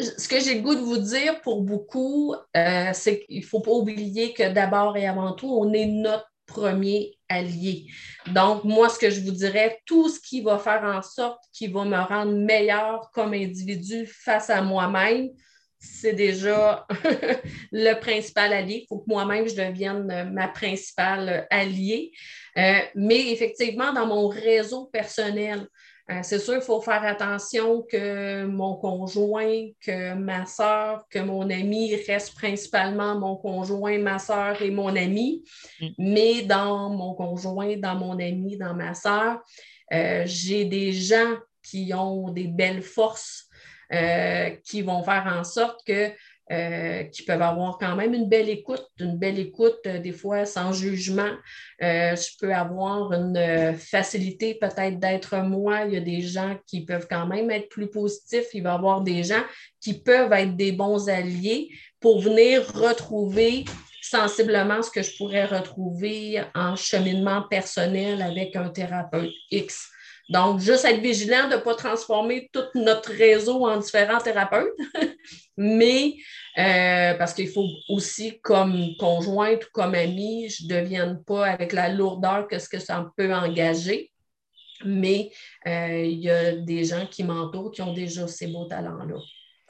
ce 0.00 0.28
que 0.28 0.40
j'ai 0.40 0.56
le 0.56 0.60
goût 0.62 0.74
de 0.74 0.80
vous 0.80 0.98
dire 0.98 1.40
pour 1.40 1.62
beaucoup, 1.62 2.34
c'est 2.54 3.24
qu'il 3.24 3.40
ne 3.40 3.46
faut 3.46 3.60
pas 3.60 3.72
oublier 3.72 4.32
que 4.32 4.52
d'abord 4.52 4.96
et 4.96 5.06
avant 5.06 5.32
tout, 5.32 5.48
on 5.48 5.72
est 5.72 5.86
notre 5.86 6.28
premier 6.46 7.18
allié. 7.28 7.86
Donc, 8.28 8.64
moi, 8.64 8.88
ce 8.88 8.98
que 8.98 9.10
je 9.10 9.20
vous 9.20 9.32
dirais, 9.32 9.80
tout 9.84 10.08
ce 10.08 10.20
qui 10.20 10.40
va 10.40 10.58
faire 10.58 10.82
en 10.84 11.02
sorte 11.02 11.42
qu'il 11.52 11.72
va 11.72 11.84
me 11.84 11.98
rendre 11.98 12.32
meilleur 12.32 13.10
comme 13.12 13.34
individu 13.34 14.06
face 14.06 14.50
à 14.50 14.62
moi-même, 14.62 15.30
c'est 15.78 16.14
déjà 16.14 16.86
le 17.72 17.94
principal 18.00 18.52
allié. 18.52 18.82
Il 18.82 18.86
faut 18.88 18.98
que 18.98 19.08
moi-même, 19.08 19.48
je 19.48 19.54
devienne 19.54 20.30
ma 20.32 20.48
principale 20.48 21.46
alliée. 21.50 22.12
Euh, 22.56 22.80
mais 22.94 23.30
effectivement, 23.32 23.92
dans 23.92 24.06
mon 24.06 24.28
réseau 24.28 24.86
personnel, 24.86 25.66
euh, 26.08 26.20
c'est 26.22 26.38
sûr, 26.38 26.54
il 26.54 26.60
faut 26.60 26.80
faire 26.80 27.02
attention 27.02 27.82
que 27.82 28.44
mon 28.44 28.76
conjoint, 28.76 29.68
que 29.80 30.14
ma 30.14 30.46
soeur, 30.46 31.04
que 31.10 31.18
mon 31.18 31.50
ami 31.50 31.96
reste 32.06 32.36
principalement 32.36 33.18
mon 33.18 33.36
conjoint, 33.36 33.98
ma 33.98 34.20
soeur 34.20 34.62
et 34.62 34.70
mon 34.70 34.94
ami. 34.94 35.42
Mm. 35.80 35.86
Mais 35.98 36.42
dans 36.42 36.90
mon 36.90 37.14
conjoint, 37.14 37.76
dans 37.76 37.96
mon 37.96 38.20
ami, 38.20 38.56
dans 38.56 38.74
ma 38.74 38.94
soeur, 38.94 39.40
euh, 39.92 40.22
j'ai 40.26 40.64
des 40.64 40.92
gens 40.92 41.34
qui 41.62 41.92
ont 41.92 42.30
des 42.30 42.46
belles 42.46 42.82
forces 42.82 43.46
euh, 43.92 44.50
qui 44.64 44.82
vont 44.82 45.02
faire 45.02 45.26
en 45.26 45.42
sorte 45.42 45.80
que 45.86 46.12
euh, 46.52 47.02
qui 47.04 47.24
peuvent 47.24 47.42
avoir 47.42 47.76
quand 47.76 47.96
même 47.96 48.14
une 48.14 48.28
belle 48.28 48.48
écoute, 48.48 48.86
une 49.00 49.18
belle 49.18 49.40
écoute 49.40 49.80
euh, 49.86 49.98
des 49.98 50.12
fois 50.12 50.44
sans 50.44 50.72
jugement. 50.72 51.32
Euh, 51.82 52.14
je 52.14 52.38
peux 52.38 52.54
avoir 52.54 53.12
une 53.12 53.74
facilité 53.76 54.54
peut-être 54.54 55.00
d'être 55.00 55.36
moi. 55.38 55.86
Il 55.86 55.94
y 55.94 55.96
a 55.96 56.00
des 56.00 56.20
gens 56.20 56.56
qui 56.64 56.84
peuvent 56.84 57.08
quand 57.10 57.26
même 57.26 57.50
être 57.50 57.68
plus 57.68 57.90
positifs. 57.90 58.46
Il 58.54 58.62
va 58.62 58.72
y 58.72 58.74
avoir 58.74 59.00
des 59.00 59.24
gens 59.24 59.42
qui 59.80 59.94
peuvent 59.94 60.32
être 60.32 60.54
des 60.54 60.70
bons 60.70 61.08
alliés 61.08 61.68
pour 61.98 62.20
venir 62.20 62.64
retrouver 62.74 63.64
sensiblement 64.00 64.82
ce 64.82 64.90
que 64.92 65.02
je 65.02 65.16
pourrais 65.16 65.46
retrouver 65.46 66.40
en 66.54 66.76
cheminement 66.76 67.42
personnel 67.42 68.22
avec 68.22 68.54
un 68.54 68.68
thérapeute 68.68 69.32
X. 69.50 69.90
Donc, 70.28 70.58
juste 70.60 70.84
être 70.84 71.00
vigilant 71.00 71.48
de 71.48 71.54
ne 71.54 71.60
pas 71.60 71.74
transformer 71.74 72.50
tout 72.52 72.64
notre 72.74 73.12
réseau 73.12 73.64
en 73.66 73.78
différents 73.78 74.18
thérapeutes, 74.18 74.72
mais 75.56 76.14
euh, 76.58 77.14
parce 77.14 77.32
qu'il 77.32 77.48
faut 77.48 77.68
aussi, 77.88 78.40
comme 78.40 78.96
conjointe 78.98 79.64
ou 79.64 79.68
comme 79.72 79.94
amie, 79.94 80.48
je 80.48 80.64
ne 80.64 80.68
devienne 80.68 81.22
pas 81.24 81.46
avec 81.46 81.72
la 81.72 81.88
lourdeur 81.88 82.48
que 82.48 82.58
ce 82.58 82.68
que 82.68 82.80
ça 82.80 83.08
peut 83.16 83.32
engager. 83.32 84.10
Mais 84.84 85.30
euh, 85.66 86.04
il 86.04 86.18
y 86.18 86.30
a 86.30 86.56
des 86.56 86.84
gens 86.84 87.06
qui 87.06 87.24
m'entourent 87.24 87.70
qui 87.70 87.82
ont 87.82 87.94
déjà 87.94 88.26
ces 88.26 88.48
beaux 88.48 88.66
talents-là. 88.66 89.16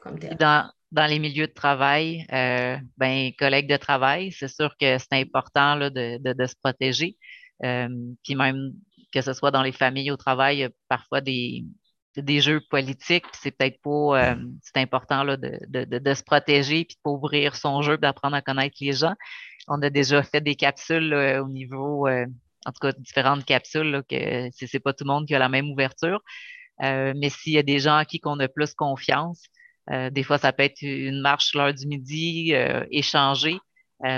Comme 0.02 0.18
dans, 0.18 0.70
dans 0.92 1.06
les 1.06 1.18
milieux 1.18 1.46
de 1.46 1.52
travail, 1.52 2.26
euh, 2.32 2.76
ben, 2.96 3.30
collègues 3.38 3.68
de 3.68 3.76
travail, 3.76 4.32
c'est 4.32 4.48
sûr 4.48 4.74
que 4.80 4.98
c'est 4.98 5.12
important 5.12 5.74
là, 5.74 5.90
de, 5.90 6.18
de, 6.18 6.46
se 6.46 6.54
protéger. 6.56 7.16
Euh, 7.64 7.88
puis 8.24 8.34
même 8.34 8.72
que 9.12 9.20
ce 9.20 9.32
soit 9.32 9.50
dans 9.50 9.62
les 9.62 9.72
familles 9.72 10.10
au 10.10 10.16
travail, 10.16 10.56
il 10.56 10.60
y 10.60 10.64
a 10.64 10.70
parfois 10.88 11.20
des, 11.20 11.64
des 12.22 12.40
jeux 12.40 12.60
politiques, 12.60 13.24
puis 13.24 13.40
c'est 13.42 13.50
peut-être 13.50 13.80
pas, 13.82 14.30
euh, 14.30 14.36
c'est 14.62 14.78
important 14.80 15.22
là, 15.22 15.36
de, 15.36 15.58
de, 15.68 15.98
de, 15.98 16.14
se 16.14 16.22
protéger, 16.22 16.84
puis 16.84 16.96
de 17.04 17.10
ouvrir 17.10 17.56
son 17.56 17.82
jeu, 17.82 17.98
d'apprendre 17.98 18.36
à 18.36 18.42
connaître 18.42 18.76
les 18.80 18.92
gens. 18.92 19.14
On 19.68 19.80
a 19.82 19.90
déjà 19.90 20.22
fait 20.22 20.40
des 20.40 20.54
capsules 20.54 21.14
au 21.14 21.48
niveau, 21.48 22.06
euh, 22.06 22.26
en 22.64 22.72
tout 22.72 22.80
cas 22.80 22.92
différentes 22.92 23.44
capsules, 23.44 23.90
là, 23.90 24.02
que 24.02 24.48
c'est 24.52 24.80
pas 24.80 24.92
tout 24.92 25.04
le 25.04 25.08
monde 25.12 25.26
qui 25.26 25.34
a 25.34 25.38
la 25.38 25.48
même 25.48 25.70
ouverture. 25.70 26.20
Euh, 26.82 27.14
mais 27.16 27.30
s'il 27.30 27.54
y 27.54 27.58
a 27.58 27.62
des 27.62 27.78
gens 27.78 27.96
à 27.96 28.04
qui 28.04 28.20
on 28.24 28.38
a 28.40 28.48
plus 28.48 28.74
confiance, 28.74 29.42
des 30.10 30.24
fois 30.24 30.36
ça 30.36 30.52
peut 30.52 30.64
être 30.64 30.82
une 30.82 31.20
marche 31.20 31.54
l'heure 31.54 31.72
du 31.72 31.86
midi, 31.86 32.52
échanger, 32.90 33.56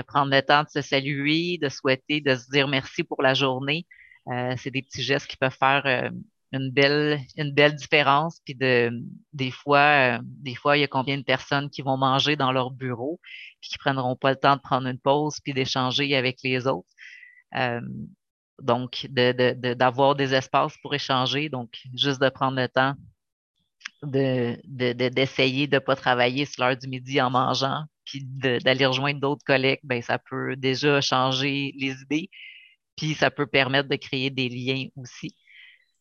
prendre 0.07 0.31
le 0.31 0.41
temps 0.41 0.63
de 0.63 0.69
se 0.69 0.81
saluer, 0.81 1.59
de 1.61 1.69
souhaiter, 1.69 2.21
de 2.21 2.35
se 2.35 2.49
dire 2.49 2.67
merci 2.67 3.03
pour 3.03 3.21
la 3.21 3.35
journée. 3.35 3.85
Euh, 4.29 4.55
c'est 4.57 4.71
des 4.71 4.81
petits 4.81 5.01
gestes 5.01 5.27
qui 5.27 5.37
peuvent 5.37 5.55
faire 5.57 5.85
euh, 5.85 6.09
une 6.51 6.71
belle 6.71 7.19
une 7.37 7.51
belle 7.53 7.75
différence. 7.75 8.39
Puis 8.45 8.55
de 8.55 8.91
des 9.33 9.51
fois 9.51 10.17
euh, 10.17 10.19
des 10.23 10.55
fois 10.55 10.77
il 10.77 10.81
y 10.81 10.83
a 10.83 10.87
combien 10.87 11.17
de 11.17 11.23
personnes 11.23 11.69
qui 11.69 11.81
vont 11.81 11.97
manger 11.97 12.35
dans 12.35 12.51
leur 12.51 12.71
bureau 12.71 13.19
puis 13.61 13.71
qui 13.71 13.77
prendront 13.77 14.15
pas 14.15 14.31
le 14.31 14.37
temps 14.37 14.55
de 14.55 14.61
prendre 14.61 14.87
une 14.87 14.99
pause 14.99 15.39
puis 15.43 15.53
d'échanger 15.53 16.15
avec 16.15 16.39
les 16.43 16.67
autres. 16.67 16.89
Donc 18.61 19.07
de 19.09 19.73
d'avoir 19.73 20.15
des 20.15 20.33
espaces 20.33 20.77
pour 20.81 20.93
échanger 20.93 21.49
donc 21.49 21.71
juste 21.95 22.21
de 22.21 22.29
prendre 22.29 22.57
le 22.59 22.67
temps 22.67 22.93
de 24.03 24.57
d'essayer 25.09 25.67
de 25.67 25.75
ne 25.75 25.79
pas 25.79 25.95
travailler 25.95 26.45
sur 26.45 26.63
l'heure 26.63 26.77
du 26.77 26.87
midi 26.87 27.21
en 27.21 27.29
mangeant 27.29 27.83
puis 28.05 28.21
d'aller 28.25 28.85
rejoindre 28.85 29.19
d'autres 29.19 29.43
collègues 29.45 29.79
ben 29.83 30.01
ça 30.01 30.19
peut 30.19 30.55
déjà 30.55 31.01
changer 31.01 31.73
les 31.77 32.01
idées 32.01 32.29
puis 32.99 33.15
ça 33.15 33.31
peut 33.31 33.47
permettre 33.47 33.87
de 33.87 33.95
créer 33.95 34.29
des 34.29 34.49
liens 34.49 34.87
aussi. 34.97 35.33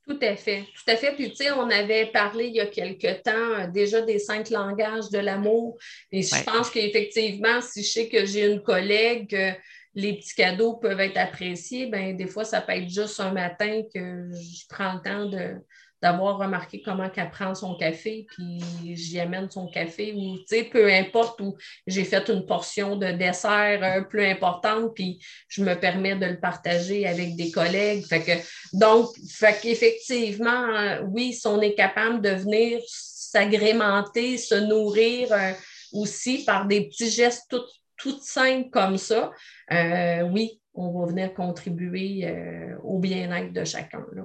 Tout 0.06 0.18
à 0.22 0.36
fait, 0.36 0.64
tout 0.74 0.90
à 0.90 0.96
fait. 0.96 1.12
Puis, 1.14 1.30
tu 1.30 1.36
sais, 1.36 1.50
on 1.52 1.68
avait 1.70 2.06
parlé 2.06 2.46
il 2.46 2.54
y 2.54 2.60
a 2.60 2.66
quelque 2.66 3.22
temps 3.22 3.60
euh, 3.60 3.66
déjà 3.66 4.00
des 4.00 4.18
cinq 4.18 4.50
langages 4.50 5.10
de 5.10 5.18
l'amour. 5.18 5.78
Et 6.10 6.22
je 6.22 6.42
pense 6.44 6.70
qu'effectivement, 6.70 7.60
si 7.60 7.82
je 7.82 7.88
sais 7.88 8.08
que 8.08 8.24
j'ai 8.24 8.50
une 8.50 8.62
collègue, 8.62 9.36
les 9.94 10.14
petits 10.14 10.34
cadeaux 10.34 10.76
peuvent 10.76 11.00
être 11.00 11.18
appréciés, 11.18 11.86
bien, 11.86 12.14
des 12.14 12.26
fois, 12.26 12.44
ça 12.44 12.62
peut 12.62 12.72
être 12.72 12.88
juste 12.88 13.20
un 13.20 13.32
matin 13.32 13.82
que 13.94 14.30
je 14.32 14.64
prends 14.68 14.94
le 14.94 15.00
temps 15.02 15.26
de, 15.26 15.56
d'avoir 16.00 16.38
remarqué 16.38 16.80
comment 16.80 17.10
qu'elle 17.10 17.30
prend 17.30 17.54
son 17.54 17.76
café, 17.76 18.26
puis 18.30 18.60
j'y 18.94 19.18
amène 19.18 19.50
son 19.50 19.66
café, 19.66 20.12
ou 20.12 20.38
tu 20.38 20.44
sais, 20.46 20.64
peu 20.64 20.92
importe 20.92 21.40
où 21.40 21.56
j'ai 21.86 22.04
fait 22.04 22.28
une 22.28 22.46
portion 22.46 22.96
de 22.96 23.10
dessert 23.10 23.80
euh, 23.82 24.02
plus 24.02 24.24
importante, 24.24 24.94
puis 24.94 25.18
je 25.48 25.64
me 25.64 25.74
permets 25.74 26.14
de 26.14 26.26
le 26.26 26.38
partager 26.38 27.06
avec 27.06 27.34
des 27.34 27.50
collègues. 27.50 28.04
Fait 28.06 28.22
que, 28.22 28.32
donc, 28.72 29.08
fait 29.28 29.58
qu'effectivement, 29.60 30.68
euh, 30.68 31.02
oui, 31.02 31.32
si 31.32 31.46
on 31.48 31.60
est 31.60 31.74
capable 31.74 32.20
de 32.20 32.30
venir 32.30 32.80
s'agrémenter, 32.86 34.38
se 34.38 34.54
nourrir 34.54 35.32
euh, 35.32 35.52
aussi 35.92 36.44
par 36.44 36.66
des 36.66 36.86
petits 36.86 37.10
gestes 37.10 37.46
tout, 37.50 37.64
tout 37.96 38.18
simples 38.20 38.70
comme 38.70 38.98
ça, 38.98 39.32
oui, 40.30 40.60
on 40.74 41.00
va 41.00 41.06
venir 41.06 41.34
contribuer 41.34 42.32
au 42.84 43.00
bien-être 43.00 43.52
de 43.52 43.64
chacun. 43.64 44.06
Là. 44.12 44.22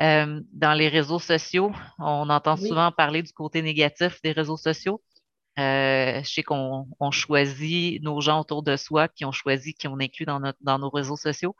Euh, 0.00 0.40
dans 0.52 0.72
les 0.72 0.88
réseaux 0.88 1.18
sociaux, 1.18 1.72
on 1.98 2.30
entend 2.30 2.56
souvent 2.56 2.90
parler 2.90 3.22
du 3.22 3.32
côté 3.32 3.60
négatif 3.60 4.20
des 4.22 4.32
réseaux 4.32 4.56
sociaux. 4.56 5.02
Euh, 5.58 6.22
je 6.22 6.30
sais 6.30 6.42
qu'on 6.42 6.86
choisit 7.10 8.02
nos 8.02 8.20
gens 8.22 8.40
autour 8.40 8.62
de 8.62 8.76
soi, 8.76 9.08
qui 9.08 9.26
ont 9.26 9.32
choisi, 9.32 9.74
qui 9.74 9.88
on 9.88 10.00
inclut 10.00 10.24
dans, 10.24 10.40
dans 10.60 10.78
nos 10.78 10.88
réseaux 10.88 11.18
sociaux. 11.18 11.54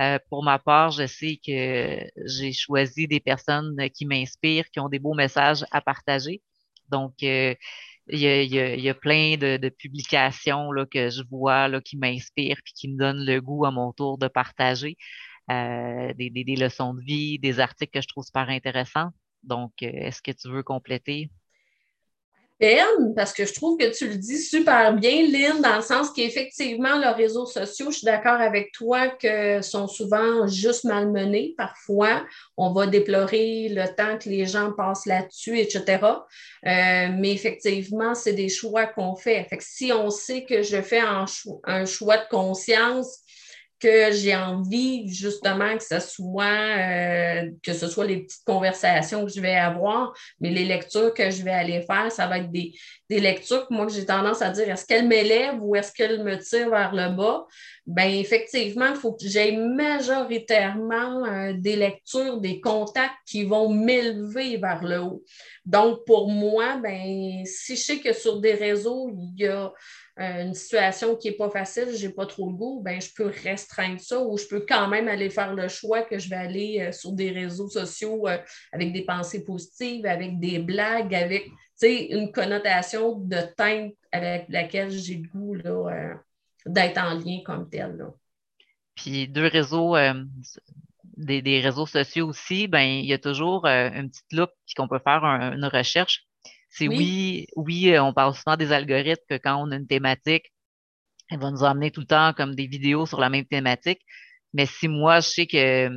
Euh, 0.00 0.18
pour 0.30 0.42
ma 0.42 0.58
part, 0.58 0.90
je 0.90 1.06
sais 1.06 1.38
que 1.46 1.98
j'ai 2.24 2.52
choisi 2.52 3.06
des 3.08 3.20
personnes 3.20 3.76
qui 3.90 4.06
m'inspirent, 4.06 4.70
qui 4.70 4.80
ont 4.80 4.88
des 4.88 4.98
beaux 4.98 5.14
messages 5.14 5.66
à 5.70 5.82
partager. 5.82 6.40
Donc, 6.88 7.14
il 8.08 8.18
y, 8.18 8.88
a, 8.88 8.94
plein 8.94 9.36
de, 9.36 9.68
publications 9.68 10.72
là, 10.72 10.86
que 10.86 11.10
je 11.10 11.22
vois 11.30 11.68
là, 11.68 11.80
qui 11.80 11.96
m'inspirent 11.98 12.58
et 12.58 12.72
qui 12.74 12.88
me 12.88 12.98
donnent 12.98 13.24
le 13.24 13.40
goût 13.40 13.66
à 13.66 13.70
mon 13.70 13.92
tour 13.92 14.18
de 14.18 14.28
partager. 14.28 14.96
Euh, 15.52 16.14
des, 16.14 16.30
des, 16.30 16.56
leçons 16.56 16.94
de 16.94 17.02
vie, 17.02 17.38
des 17.38 17.60
articles 17.60 17.92
que 17.92 18.00
je 18.00 18.08
trouve 18.08 18.24
super 18.24 18.48
intéressants. 18.48 19.10
Donc, 19.42 19.72
euh, 19.82 19.90
est-ce 19.92 20.22
que 20.22 20.30
tu 20.30 20.48
veux 20.48 20.62
compléter? 20.62 21.30
parce 23.16 23.32
que 23.32 23.44
je 23.44 23.52
trouve 23.54 23.76
que 23.76 23.90
tu 23.92 24.06
le 24.06 24.14
dis 24.14 24.38
super 24.38 24.94
bien, 24.94 25.26
Lynn, 25.26 25.60
dans 25.60 25.74
le 25.74 25.82
sens 25.82 26.12
qu'effectivement, 26.12 26.96
les 26.96 27.08
réseaux 27.08 27.44
sociaux, 27.44 27.90
je 27.90 27.96
suis 27.96 28.04
d'accord 28.04 28.40
avec 28.40 28.70
toi 28.70 29.08
que 29.08 29.60
sont 29.62 29.88
souvent 29.88 30.46
juste 30.46 30.84
malmenés. 30.84 31.54
Parfois, 31.58 32.24
on 32.56 32.72
va 32.72 32.86
déplorer 32.86 33.68
le 33.68 33.92
temps 33.96 34.16
que 34.16 34.28
les 34.28 34.46
gens 34.46 34.70
passent 34.70 35.06
là-dessus, 35.06 35.58
etc. 35.58 35.98
Euh, 36.64 37.08
mais 37.18 37.32
effectivement, 37.32 38.14
c'est 38.14 38.34
des 38.34 38.48
choix 38.48 38.86
qu'on 38.86 39.16
fait. 39.16 39.44
fait 39.50 39.56
que 39.56 39.64
si 39.66 39.92
on 39.92 40.08
sait 40.10 40.44
que 40.44 40.62
je 40.62 40.80
fais 40.82 41.00
un 41.00 41.84
choix 41.84 42.18
de 42.18 42.28
conscience, 42.30 43.22
que 43.82 44.12
j'ai 44.12 44.36
envie 44.36 45.12
justement 45.12 45.76
que 45.76 45.82
ce 45.82 45.98
soit 45.98 46.44
euh, 46.44 47.50
que 47.64 47.72
ce 47.72 47.88
soit 47.88 48.04
les 48.04 48.18
petites 48.18 48.44
conversations 48.46 49.26
que 49.26 49.32
je 49.32 49.40
vais 49.40 49.56
avoir, 49.56 50.14
mais 50.40 50.50
les 50.50 50.64
lectures 50.64 51.12
que 51.12 51.30
je 51.30 51.42
vais 51.42 51.50
aller 51.50 51.82
faire, 51.82 52.12
ça 52.12 52.28
va 52.28 52.38
être 52.38 52.52
des, 52.52 52.72
lectures 53.10 53.66
que 53.68 53.74
moi 53.74 53.88
j'ai 53.88 54.06
tendance 54.06 54.40
à 54.40 54.50
dire 54.50 54.70
est-ce 54.70 54.86
qu'elles 54.86 55.06
m'élèvent 55.06 55.60
ou 55.60 55.74
est-ce 55.76 55.92
qu'elles 55.92 56.22
me 56.22 56.38
tirent 56.38 56.70
vers 56.70 56.94
le 56.94 57.14
bas? 57.14 57.46
Bien, 57.84 58.06
effectivement, 58.06 58.86
il 58.90 58.96
faut 58.96 59.12
que 59.12 59.26
j'aie 59.26 59.52
majoritairement 59.52 61.26
euh, 61.26 61.52
des 61.52 61.74
lectures, 61.74 62.40
des 62.40 62.60
contacts 62.60 63.16
qui 63.26 63.44
vont 63.44 63.68
m'élever 63.68 64.56
vers 64.56 64.84
le 64.84 65.00
haut. 65.00 65.24
Donc, 65.66 66.04
pour 66.06 66.30
moi, 66.30 66.76
ben, 66.76 67.44
si 67.44 67.74
je 67.74 67.82
sais 67.82 67.98
que 67.98 68.12
sur 68.12 68.40
des 68.40 68.54
réseaux, 68.54 69.10
il 69.10 69.40
y 69.40 69.48
a 69.48 69.72
une 70.18 70.54
situation 70.54 71.16
qui 71.16 71.28
n'est 71.28 71.36
pas 71.36 71.48
facile, 71.48 71.88
je 71.96 72.06
n'ai 72.06 72.12
pas 72.12 72.26
trop 72.26 72.50
le 72.50 72.54
goût, 72.54 72.82
ben, 72.82 73.00
je 73.00 73.08
peux 73.14 73.32
restreindre 73.44 74.00
ça 74.00 74.20
ou 74.20 74.36
je 74.36 74.46
peux 74.46 74.64
quand 74.68 74.88
même 74.88 75.08
aller 75.08 75.30
faire 75.30 75.54
le 75.54 75.68
choix 75.68 76.02
que 76.02 76.18
je 76.18 76.28
vais 76.28 76.36
aller 76.36 76.80
euh, 76.80 76.92
sur 76.92 77.12
des 77.12 77.30
réseaux 77.30 77.68
sociaux 77.68 78.28
euh, 78.28 78.36
avec 78.72 78.92
des 78.92 79.04
pensées 79.04 79.44
positives, 79.44 80.04
avec 80.04 80.38
des 80.38 80.58
blagues, 80.58 81.14
avec 81.14 81.48
une 81.84 82.30
connotation 82.30 83.18
de 83.18 83.38
teinte 83.56 83.92
avec 84.12 84.44
laquelle 84.48 84.90
j'ai 84.90 85.16
le 85.16 85.28
goût 85.28 85.56
d'être 86.64 86.98
en 86.98 87.14
lien 87.14 87.40
comme 87.44 87.68
tel. 87.68 88.06
Puis 88.94 89.26
deux 89.26 89.48
réseaux, 89.48 89.96
des, 91.16 91.60
réseaux 91.60 91.86
sociaux 91.86 92.28
aussi, 92.28 92.68
ben, 92.68 92.82
il 92.82 93.06
y 93.06 93.12
a 93.12 93.18
toujours 93.18 93.66
une 93.66 94.10
petite 94.10 94.32
loupe 94.32 94.52
qu'on 94.76 94.86
peut 94.86 95.00
faire 95.02 95.24
une 95.24 95.64
recherche 95.64 96.24
c'est 96.72 96.88
oui. 96.88 97.46
oui, 97.54 97.90
euh, 97.90 98.02
on 98.02 98.14
parle 98.14 98.34
souvent 98.34 98.56
des 98.56 98.72
algorithmes 98.72 99.22
que 99.28 99.36
quand 99.36 99.56
on 99.56 99.70
a 99.70 99.76
une 99.76 99.86
thématique, 99.86 100.52
elle 101.30 101.38
va 101.38 101.50
nous 101.50 101.62
emmener 101.62 101.90
tout 101.90 102.00
le 102.00 102.06
temps 102.06 102.32
comme 102.34 102.54
des 102.54 102.66
vidéos 102.66 103.06
sur 103.06 103.20
la 103.20 103.28
même 103.28 103.44
thématique. 103.44 104.00
Mais 104.54 104.66
si 104.66 104.88
moi, 104.88 105.20
je 105.20 105.28
sais 105.28 105.46
que 105.46 105.90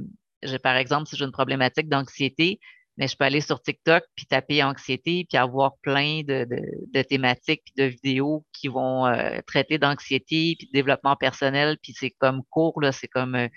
j'ai, 0.43 0.59
par 0.59 0.75
exemple, 0.75 1.07
si 1.07 1.15
j'ai 1.15 1.25
une 1.25 1.31
problématique 1.31 1.87
d'anxiété, 1.89 2.59
mais 2.97 3.07
je 3.07 3.15
peux 3.17 3.23
aller 3.25 3.41
sur 3.41 3.61
TikTok 3.61 4.03
puis 4.15 4.25
taper 4.25 4.63
anxiété 4.63 5.25
puis 5.29 5.37
avoir 5.37 5.77
plein 5.81 6.21
de, 6.23 6.47
de, 6.93 7.01
thématiques 7.01 7.63
puis 7.65 7.73
de 7.77 7.83
vidéos 7.85 8.45
qui 8.53 8.67
vont 8.67 9.05
euh, 9.05 9.39
traiter 9.47 9.77
d'anxiété 9.77 10.55
puis 10.57 10.67
de 10.67 10.71
développement 10.71 11.15
personnel 11.15 11.77
puis 11.81 11.93
c'est 11.97 12.11
comme 12.11 12.41
court 12.49 12.79
là, 12.81 12.91
c'est 12.91 13.07
comme 13.07 13.35
euh, 13.35 13.47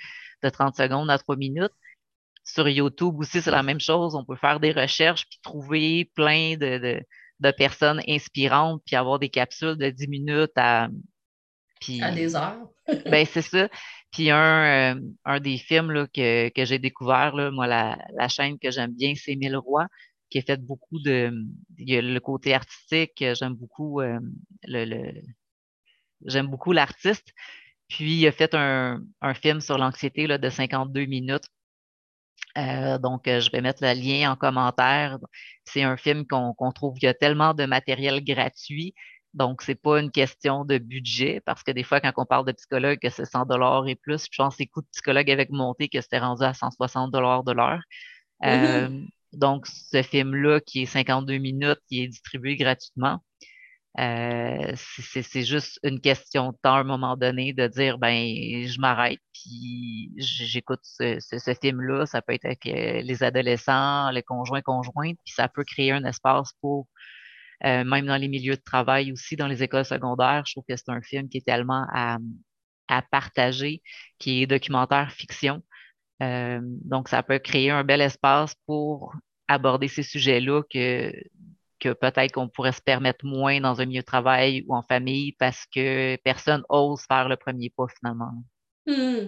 de 0.42 0.48
30 0.48 0.76
secondes 0.76 1.11
à 1.11 1.18
3 1.18 1.37
minutes. 1.37 1.72
Sur 2.48 2.66
YouTube 2.66 3.14
aussi, 3.18 3.42
c'est 3.42 3.50
la 3.50 3.62
même 3.62 3.78
chose. 3.78 4.14
On 4.14 4.24
peut 4.24 4.37
faire 4.37 4.58
des 4.58 4.72
recherches 4.72 5.26
puis 5.28 5.38
trouver 5.42 6.11
plein 6.14 6.56
de, 6.56 7.02
personnes 7.58 8.00
inspirantes 8.08 8.82
puis 8.87 8.96
avoir 8.96 9.18
des 9.18 9.28
capsules 9.28 9.76
de 9.76 9.90
10 9.90 10.08
minutes 10.08 10.56
à. 10.56 10.88
Puis, 11.78 12.02
à 12.02 12.11
des 12.11 12.34
heures. 12.34 12.66
ben, 13.11 13.26
c'est 13.26 13.42
ça. 13.42 13.68
Puis 14.12 14.30
un, 14.30 14.94
euh, 14.96 15.00
un 15.26 15.40
des 15.40 15.58
films 15.58 16.08
que, 16.08 16.50
j'ai 16.56 16.78
découvert, 16.78 17.37
là, 17.37 17.50
moi, 17.50 17.66
la, 17.66 18.28
chaîne 18.28 18.58
que 18.58 18.70
j'aime 18.70 18.94
bien, 18.94 19.12
c'est 19.14 19.37
Mille 19.37 19.58
Rois, 19.58 19.87
qui 20.30 20.38
a 20.38 20.42
fait 20.42 20.61
beaucoup 20.61 20.98
de. 21.00 21.30
Il 21.76 21.90
y 21.90 21.98
a 21.98 22.00
le 22.00 22.20
côté 22.20 22.54
artistique, 22.54 23.22
j'aime 23.34 23.54
beaucoup 23.54 24.00
euh, 24.00 24.18
le, 24.64 25.20
j'aime 26.24 26.46
beaucoup 26.46 26.72
l'artiste. 26.72 27.28
Puis 27.88 28.14
il 28.14 28.26
a 28.26 28.32
fait 28.32 28.54
un, 28.54 29.02
un 29.20 29.34
film 29.34 29.61
sur 29.61 29.76
l'anxiété 29.76 30.26
de 30.26 30.50
52 30.50 31.04
minutes 31.04 31.48
euh, 32.57 32.98
donc, 32.98 33.29
euh, 33.29 33.40
je 33.40 33.51
vais 33.51 33.61
mettre 33.61 33.83
le 33.83 33.92
lien 33.92 34.33
en 34.33 34.37
commentaire. 34.37 35.18
C'est 35.64 35.83
un 35.83 35.96
film 35.96 36.27
qu'on 36.27 36.72
trouve, 36.72 36.96
il 37.01 37.05
y 37.05 37.09
a 37.09 37.14
tellement 37.14 37.55
de 37.55 37.64
matériel 37.66 38.24
gratuit. 38.24 38.94
Donc, 39.35 39.62
c'est 39.62 39.74
pas 39.74 40.01
une 40.01 40.11
question 40.11 40.64
de 40.64 40.79
budget 40.79 41.40
parce 41.44 41.62
que 41.62 41.70
des 41.70 41.85
fois, 41.85 42.01
quand 42.01 42.12
on 42.16 42.24
parle 42.24 42.46
de 42.46 42.53
psychologue, 42.53 42.98
que 43.01 43.11
c'est 43.11 43.27
100 43.27 43.46
dollars 43.46 43.87
et 43.87 43.94
plus, 43.94 44.27
je 44.31 44.37
pense 44.37 44.57
que 44.57 44.62
les 44.62 44.66
coûts 44.66 44.81
de 44.81 44.88
psychologue 44.92 45.31
avec 45.31 45.51
monté 45.51 45.88
que 45.88 46.01
c'était 46.01 46.18
rendu 46.18 46.44
à 46.44 46.55
160 46.55 47.12
dollars 47.12 47.44
de 47.44 47.53
l'heure. 47.53 47.83
Mm-hmm. 48.42 48.46
Euh, 48.46 49.07
donc, 49.33 49.66
ce 49.66 50.03
film-là, 50.03 50.61
qui 50.61 50.83
est 50.83 50.87
52 50.87 51.38
minutes, 51.38 51.79
qui 51.88 52.03
est 52.03 52.09
distribué 52.09 52.57
gratuitement, 52.57 53.18
euh, 53.98 54.74
c'est 54.76 55.42
juste 55.42 55.80
une 55.82 56.00
question 56.00 56.52
de 56.52 56.56
temps 56.62 56.74
à 56.76 56.80
un 56.80 56.84
moment 56.84 57.16
donné 57.16 57.52
de 57.52 57.66
dire 57.66 57.98
ben 57.98 58.14
je 58.64 58.80
m'arrête 58.80 59.18
puis 59.32 60.12
j'écoute 60.16 60.80
ce, 60.84 61.56
film-là. 61.61 62.06
Ça 62.06 62.22
peut 62.22 62.34
être 62.34 62.44
avec 62.44 62.64
euh, 62.66 63.00
les 63.02 63.22
adolescents, 63.24 64.11
les 64.11 64.22
conjoints, 64.22 64.62
conjointes, 64.62 65.18
puis 65.24 65.34
ça 65.34 65.48
peut 65.48 65.64
créer 65.64 65.90
un 65.92 66.04
espace 66.04 66.52
pour 66.61 66.87
euh, 67.64 67.84
même 67.84 68.06
dans 68.06 68.16
les 68.16 68.28
milieux 68.28 68.56
de 68.56 68.62
travail 68.62 69.12
aussi, 69.12 69.37
dans 69.37 69.48
les 69.48 69.62
écoles 69.64 69.84
secondaires. 69.84 70.44
Je 70.46 70.54
trouve 70.54 70.64
que 70.68 70.76
c'est 70.76 70.90
un 70.90 71.02
film 71.02 71.28
qui 71.28 71.38
est 71.38 71.46
tellement 71.46 71.87
à, 71.92 72.18
à 72.88 73.02
partager, 73.02 73.82
qui 74.18 74.42
est 74.42 74.46
documentaire 74.46 75.12
fiction. 75.12 75.62
donc, 76.20 77.08
ça 77.08 77.22
peut 77.22 77.38
créer 77.38 77.70
un 77.70 77.84
bel 77.84 78.00
espace 78.00 78.54
pour 78.66 79.14
aborder 79.48 79.88
ces 79.88 80.02
sujets-là 80.02 80.62
que 80.70 81.12
que 81.78 81.92
peut-être 81.92 82.32
qu'on 82.32 82.48
pourrait 82.48 82.72
se 82.72 82.82
permettre 82.82 83.24
moins 83.24 83.60
dans 83.60 83.80
un 83.80 83.86
milieu 83.86 84.00
de 84.00 84.06
travail 84.06 84.64
ou 84.66 84.74
en 84.74 84.82
famille 84.82 85.32
parce 85.32 85.64
que 85.74 86.16
personne 86.16 86.62
ose 86.68 87.02
faire 87.08 87.28
le 87.28 87.36
premier 87.36 87.70
pas 87.70 87.86
finalement. 87.98 88.32
Hmm, 88.86 89.26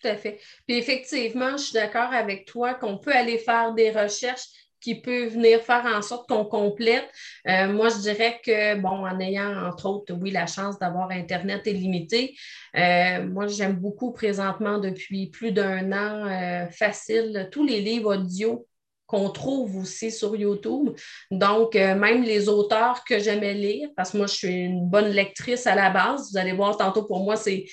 tout 0.00 0.08
à 0.08 0.16
fait. 0.16 0.40
Puis 0.66 0.76
effectivement, 0.76 1.52
je 1.52 1.64
suis 1.64 1.74
d'accord 1.74 2.12
avec 2.12 2.46
toi 2.46 2.74
qu'on 2.74 2.98
peut 2.98 3.14
aller 3.14 3.38
faire 3.38 3.74
des 3.74 3.90
recherches 3.90 4.48
qui 4.80 4.94
peuvent 4.94 5.32
venir 5.34 5.60
faire 5.60 5.84
en 5.86 6.02
sorte 6.02 6.28
qu'on 6.28 6.44
complète. 6.44 7.08
Euh, 7.46 7.70
moi, 7.72 7.88
je 7.90 7.98
dirais 7.98 8.40
que, 8.44 8.76
bon, 8.80 9.06
en 9.06 9.20
ayant, 9.20 9.66
entre 9.66 9.86
autres, 9.86 10.14
oui, 10.14 10.30
la 10.30 10.46
chance 10.46 10.78
d'avoir 10.78 11.10
Internet 11.10 11.66
illimité, 11.66 12.34
euh, 12.76 13.26
moi, 13.26 13.46
j'aime 13.46 13.76
beaucoup 13.76 14.12
présentement, 14.12 14.78
depuis 14.78 15.28
plus 15.28 15.52
d'un 15.52 15.92
an, 15.92 16.26
euh, 16.26 16.66
facile, 16.70 17.48
tous 17.52 17.64
les 17.64 17.80
livres 17.80 18.16
audio 18.16 18.66
qu'on 19.10 19.28
trouve 19.30 19.76
aussi 19.78 20.12
sur 20.12 20.36
YouTube. 20.36 20.90
Donc, 21.32 21.74
euh, 21.74 21.96
même 21.96 22.22
les 22.22 22.48
auteurs 22.48 23.02
que 23.02 23.18
j'aimais 23.18 23.54
lire, 23.54 23.88
parce 23.96 24.12
que 24.12 24.18
moi, 24.18 24.28
je 24.28 24.34
suis 24.34 24.54
une 24.54 24.88
bonne 24.88 25.08
lectrice 25.08 25.66
à 25.66 25.74
la 25.74 25.90
base. 25.90 26.30
Vous 26.30 26.38
allez 26.38 26.52
voir 26.52 26.76
tantôt, 26.76 27.02
pour 27.02 27.24
moi, 27.24 27.34
c'est 27.36 27.64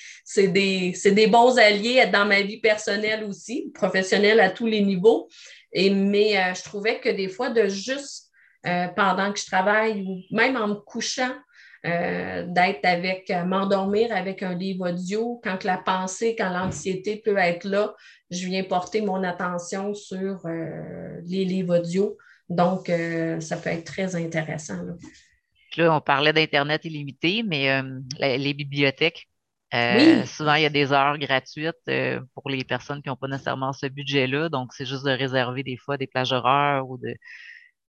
des, 0.48 0.92
des 1.04 1.26
bons 1.28 1.56
alliés 1.56 2.04
dans 2.12 2.24
ma 2.24 2.42
vie 2.42 2.60
personnelle 2.60 3.22
aussi, 3.22 3.70
professionnelle 3.72 4.40
à 4.40 4.50
tous 4.50 4.66
les 4.66 4.80
niveaux. 4.80 5.28
Et, 5.72 5.90
mais 5.90 6.36
euh, 6.36 6.54
je 6.54 6.64
trouvais 6.64 6.98
que 6.98 7.08
des 7.08 7.28
fois, 7.28 7.50
de 7.50 7.68
juste 7.68 8.32
euh, 8.66 8.88
pendant 8.88 9.32
que 9.32 9.38
je 9.38 9.46
travaille 9.46 10.02
ou 10.02 10.34
même 10.34 10.56
en 10.56 10.66
me 10.66 10.74
couchant, 10.74 11.36
euh, 11.86 12.44
d'être 12.46 12.84
avec, 12.84 13.30
euh, 13.30 13.44
m'endormir 13.44 14.14
avec 14.14 14.42
un 14.42 14.54
livre 14.54 14.90
audio. 14.90 15.40
Quand 15.44 15.64
la 15.64 15.78
pensée, 15.78 16.34
quand 16.36 16.50
l'anxiété 16.50 17.22
peut 17.24 17.36
être 17.36 17.64
là, 17.64 17.94
je 18.30 18.46
viens 18.46 18.64
porter 18.64 19.00
mon 19.00 19.22
attention 19.22 19.94
sur 19.94 20.40
les 20.46 21.44
livres 21.44 21.78
audio. 21.78 22.18
Donc, 22.48 22.90
ça 23.40 23.56
peut 23.56 23.70
être 23.70 23.84
très 23.84 24.16
intéressant. 24.16 24.82
Là, 25.76 25.94
on 25.94 26.00
parlait 26.00 26.32
d'Internet 26.32 26.84
illimité, 26.84 27.42
mais 27.42 27.82
les 28.18 28.54
bibliothèques, 28.54 29.28
Souvent, 29.70 30.54
il 30.54 30.62
y 30.62 30.66
a 30.66 30.70
des 30.70 30.92
heures 30.92 31.18
gratuites 31.18 31.90
pour 32.34 32.50
les 32.50 32.64
personnes 32.64 33.02
qui 33.02 33.08
n'ont 33.08 33.16
pas 33.16 33.28
nécessairement 33.28 33.72
ce 33.72 33.86
budget-là. 33.86 34.48
Donc, 34.50 34.72
c'est 34.74 34.86
juste 34.86 35.04
de 35.04 35.10
réserver 35.10 35.62
des 35.62 35.76
fois 35.76 35.96
des 35.96 36.06
plages 36.06 36.32
horaires 36.32 36.88
ou 36.88 36.98
de, 36.98 37.14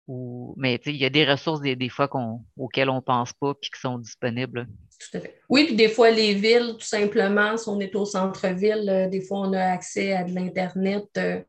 ou, 0.08 0.54
mais 0.58 0.80
il 0.86 0.98
y 0.98 1.06
a 1.06 1.10
des 1.10 1.26
ressources 1.26 1.62
des, 1.62 1.90
fois 1.90 2.10
auxquelles 2.58 2.90
on 2.90 2.98
ne 2.98 3.02
pense 3.02 3.32
pas 3.34 3.52
et 3.52 3.66
qui 3.66 3.80
sont 3.80 3.98
disponibles. 3.98 4.68
Tout 5.00 5.18
à 5.18 5.22
fait. 5.22 5.40
Oui, 5.50 5.66
puis 5.66 5.76
des 5.76 5.88
fois, 5.88 6.12
les 6.12 6.34
villes, 6.34 6.76
tout 6.78 6.86
simplement, 6.86 7.56
si 7.58 7.70
on 7.70 7.80
est 7.80 7.96
au 7.96 8.06
centre-ville, 8.06 8.90
euh, 8.90 9.08
des 9.08 9.22
fois, 9.22 9.40
on 9.40 9.54
a 9.54 9.64
accès 9.64 10.14
à 10.14 10.24
de 10.24 10.34
l'Internet, 10.34 11.06
euh, 11.18 11.42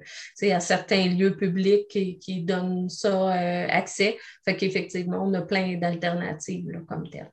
à 0.50 0.60
certains 0.60 1.08
lieux 1.08 1.36
publics 1.36 1.88
qui, 1.88 2.42
donnent 2.42 2.88
ça 2.88 3.32
euh, 3.32 3.66
accès. 3.68 4.18
Fait 4.44 4.56
qu'effectivement, 4.56 5.24
on 5.24 5.34
a 5.34 5.42
plein 5.42 5.76
d'alternatives 5.76 6.84
comme 6.88 7.08
tel. 7.08 7.30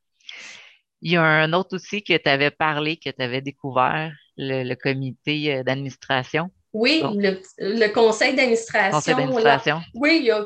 Il 1.02 1.12
y 1.12 1.18
a 1.18 1.24
un 1.24 1.54
autre 1.54 1.76
outil 1.76 2.04
que 2.04 2.16
tu 2.16 2.30
avais 2.30 2.52
parlé, 2.52 2.98
que 2.98 3.10
tu 3.10 3.22
avais 3.22 3.42
découvert, 3.42 4.14
le 4.38 4.76
comité 4.76 5.64
d'administration. 5.64 6.52
Oui, 6.74 7.04
le, 7.04 7.88
conseil 7.88 8.34
d'administration. 8.34 8.98
Oui, 9.94 10.20
il 10.22 10.26
y 10.26 10.32
a 10.32 10.46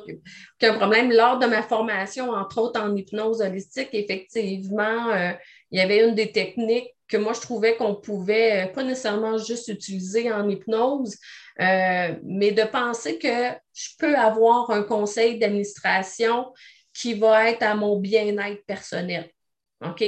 un 0.63 0.77
problème. 0.77 1.11
Lors 1.11 1.37
de 1.37 1.45
ma 1.45 1.61
formation, 1.61 2.31
entre 2.31 2.59
autres 2.59 2.81
en 2.81 2.95
hypnose 2.95 3.41
holistique, 3.41 3.89
effectivement, 3.93 5.09
euh, 5.11 5.33
il 5.69 5.79
y 5.79 5.81
avait 5.81 6.07
une 6.07 6.15
des 6.15 6.31
techniques 6.31 6.89
que 7.07 7.17
moi, 7.17 7.33
je 7.33 7.41
trouvais 7.41 7.75
qu'on 7.75 7.95
pouvait 7.95 8.65
euh, 8.65 8.67
pas 8.67 8.83
nécessairement 8.83 9.37
juste 9.37 9.67
utiliser 9.67 10.31
en 10.31 10.49
hypnose, 10.49 11.15
euh, 11.61 12.15
mais 12.23 12.51
de 12.51 12.63
penser 12.63 13.19
que 13.19 13.51
je 13.73 13.89
peux 13.99 14.15
avoir 14.15 14.71
un 14.71 14.81
conseil 14.81 15.37
d'administration 15.37 16.51
qui 16.91 17.13
va 17.13 17.49
être 17.51 17.61
à 17.61 17.75
mon 17.75 17.99
bien-être 17.99 18.65
personnel. 18.65 19.29
OK? 19.85 20.03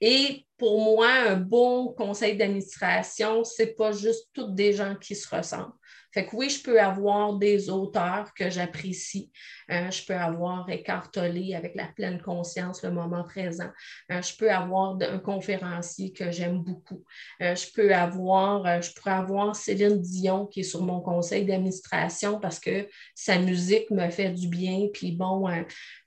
Et 0.00 0.46
pour 0.58 0.80
moi, 0.80 1.08
un 1.08 1.36
bon 1.36 1.92
conseil 1.92 2.36
d'administration, 2.36 3.44
ce 3.44 3.62
n'est 3.62 3.74
pas 3.74 3.92
juste 3.92 4.28
toutes 4.34 4.54
des 4.54 4.72
gens 4.72 4.96
qui 4.96 5.14
se 5.14 5.34
ressemblent. 5.34 5.72
Fait 6.12 6.26
que 6.26 6.34
oui, 6.34 6.48
je 6.48 6.62
peux 6.62 6.80
avoir 6.80 7.34
des 7.34 7.68
auteurs 7.70 8.32
que 8.34 8.48
j'apprécie. 8.48 9.30
Euh, 9.70 9.90
je 9.90 10.04
peux 10.06 10.14
avoir 10.14 10.68
écartolé 10.70 11.54
avec 11.54 11.74
la 11.74 11.86
pleine 11.86 12.20
conscience 12.20 12.82
le 12.82 12.90
moment 12.90 13.24
présent. 13.24 13.68
Euh, 14.10 14.22
je 14.22 14.34
peux 14.36 14.50
avoir 14.50 14.96
un 15.00 15.18
conférencier 15.18 16.12
que 16.12 16.30
j'aime 16.30 16.62
beaucoup. 16.62 17.04
Euh, 17.42 17.54
je 17.54 17.66
peux 17.72 17.94
avoir, 17.94 18.80
je 18.80 18.92
pourrais 18.94 19.12
avoir 19.12 19.54
Céline 19.54 20.00
Dion 20.00 20.46
qui 20.46 20.60
est 20.60 20.64
sur 20.64 20.82
mon 20.82 21.00
conseil 21.00 21.44
d'administration 21.44 22.40
parce 22.40 22.58
que 22.58 22.88
sa 23.14 23.38
musique 23.38 23.90
me 23.90 24.08
fait 24.08 24.30
du 24.30 24.48
bien. 24.48 24.86
Puis 24.92 25.12
bon, 25.12 25.46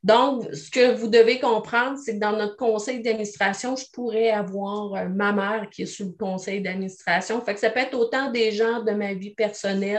donc, 0.03 0.43
ce 0.53 0.71
que 0.71 0.95
vous 0.95 1.07
devez 1.07 1.39
comprendre, 1.39 1.99
c'est 2.03 2.15
que 2.15 2.19
dans 2.19 2.35
notre 2.35 2.57
conseil 2.57 3.01
d'administration, 3.03 3.75
je 3.75 3.85
pourrais 3.93 4.29
avoir 4.29 5.07
ma 5.09 5.31
mère 5.31 5.69
qui 5.69 5.83
est 5.83 5.85
sous 5.85 6.05
le 6.05 6.11
conseil 6.11 6.61
d'administration. 6.61 7.39
Fait 7.41 7.53
que 7.53 7.59
ça 7.59 7.69
peut 7.69 7.81
être 7.81 7.93
autant 7.93 8.31
des 8.31 8.51
gens 8.51 8.81
de 8.81 8.91
ma 8.91 9.13
vie 9.13 9.35
personnelle, 9.35 9.90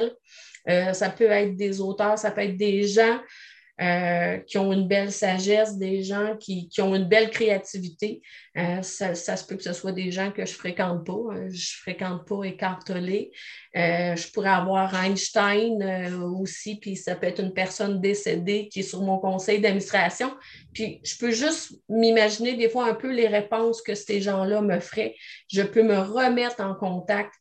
ça 0.67 1.11
peut 1.11 1.31
être 1.31 1.57
des 1.57 1.81
auteurs, 1.81 2.19
ça 2.19 2.31
peut 2.31 2.43
être 2.43 2.57
des 2.57 2.87
gens 2.87 3.19
euh, 3.81 4.37
qui 4.37 4.59
ont 4.59 4.71
une 4.73 4.87
belle 4.87 5.11
sagesse, 5.11 5.79
des 5.79 6.05
gens 6.05 6.37
qui, 6.37 6.69
ont 6.81 6.95
une 6.95 7.09
belle 7.09 7.31
créativité. 7.31 8.21
Euh, 8.57 8.83
ça, 8.83 9.15
se 9.15 9.45
peut 9.45 9.57
que 9.57 9.63
ce 9.63 9.73
soit 9.73 9.93
des 9.93 10.13
gens 10.13 10.31
que 10.31 10.45
je 10.45 10.53
ne 10.53 10.57
fréquente 10.57 11.07
pas. 11.07 11.13
Euh, 11.13 11.49
je 11.51 11.75
ne 11.75 11.81
fréquente 11.81 12.29
pas 12.29 12.45
écartelé. 12.45 13.33
je 13.75 14.31
pourrais 14.31 14.51
avoir 14.51 14.95
Einstein 15.03 15.83
aussi, 16.23 16.79
puis 16.79 16.97
ça 16.97 17.17
peut 17.17 17.27
être 17.27 17.41
une 17.41 17.55
personne 17.55 18.01
décédée 18.01 18.69
qui 18.69 18.81
est 18.81 18.83
sur 18.85 19.01
mon 19.01 19.19
conseil 19.19 19.59
d'administration. 19.59 20.33
Puis 20.75 21.01
je 21.03 21.17
peux 21.17 21.33
juste 21.33 21.73
m'imaginer 21.89 22.55
des 22.55 22.69
fois 22.69 22.87
un 22.87 22.95
peu 22.95 23.11
les 23.11 23.27
réponses 23.27 23.81
que 23.83 23.95
ces 23.95 24.21
gens-là 24.21 24.61
me 24.61 24.79
feraient. 24.81 25.17
Je 25.51 25.63
peux 25.63 25.83
me 25.83 25.99
remettre 25.99 26.61
en 26.61 26.75
contact 26.75 27.33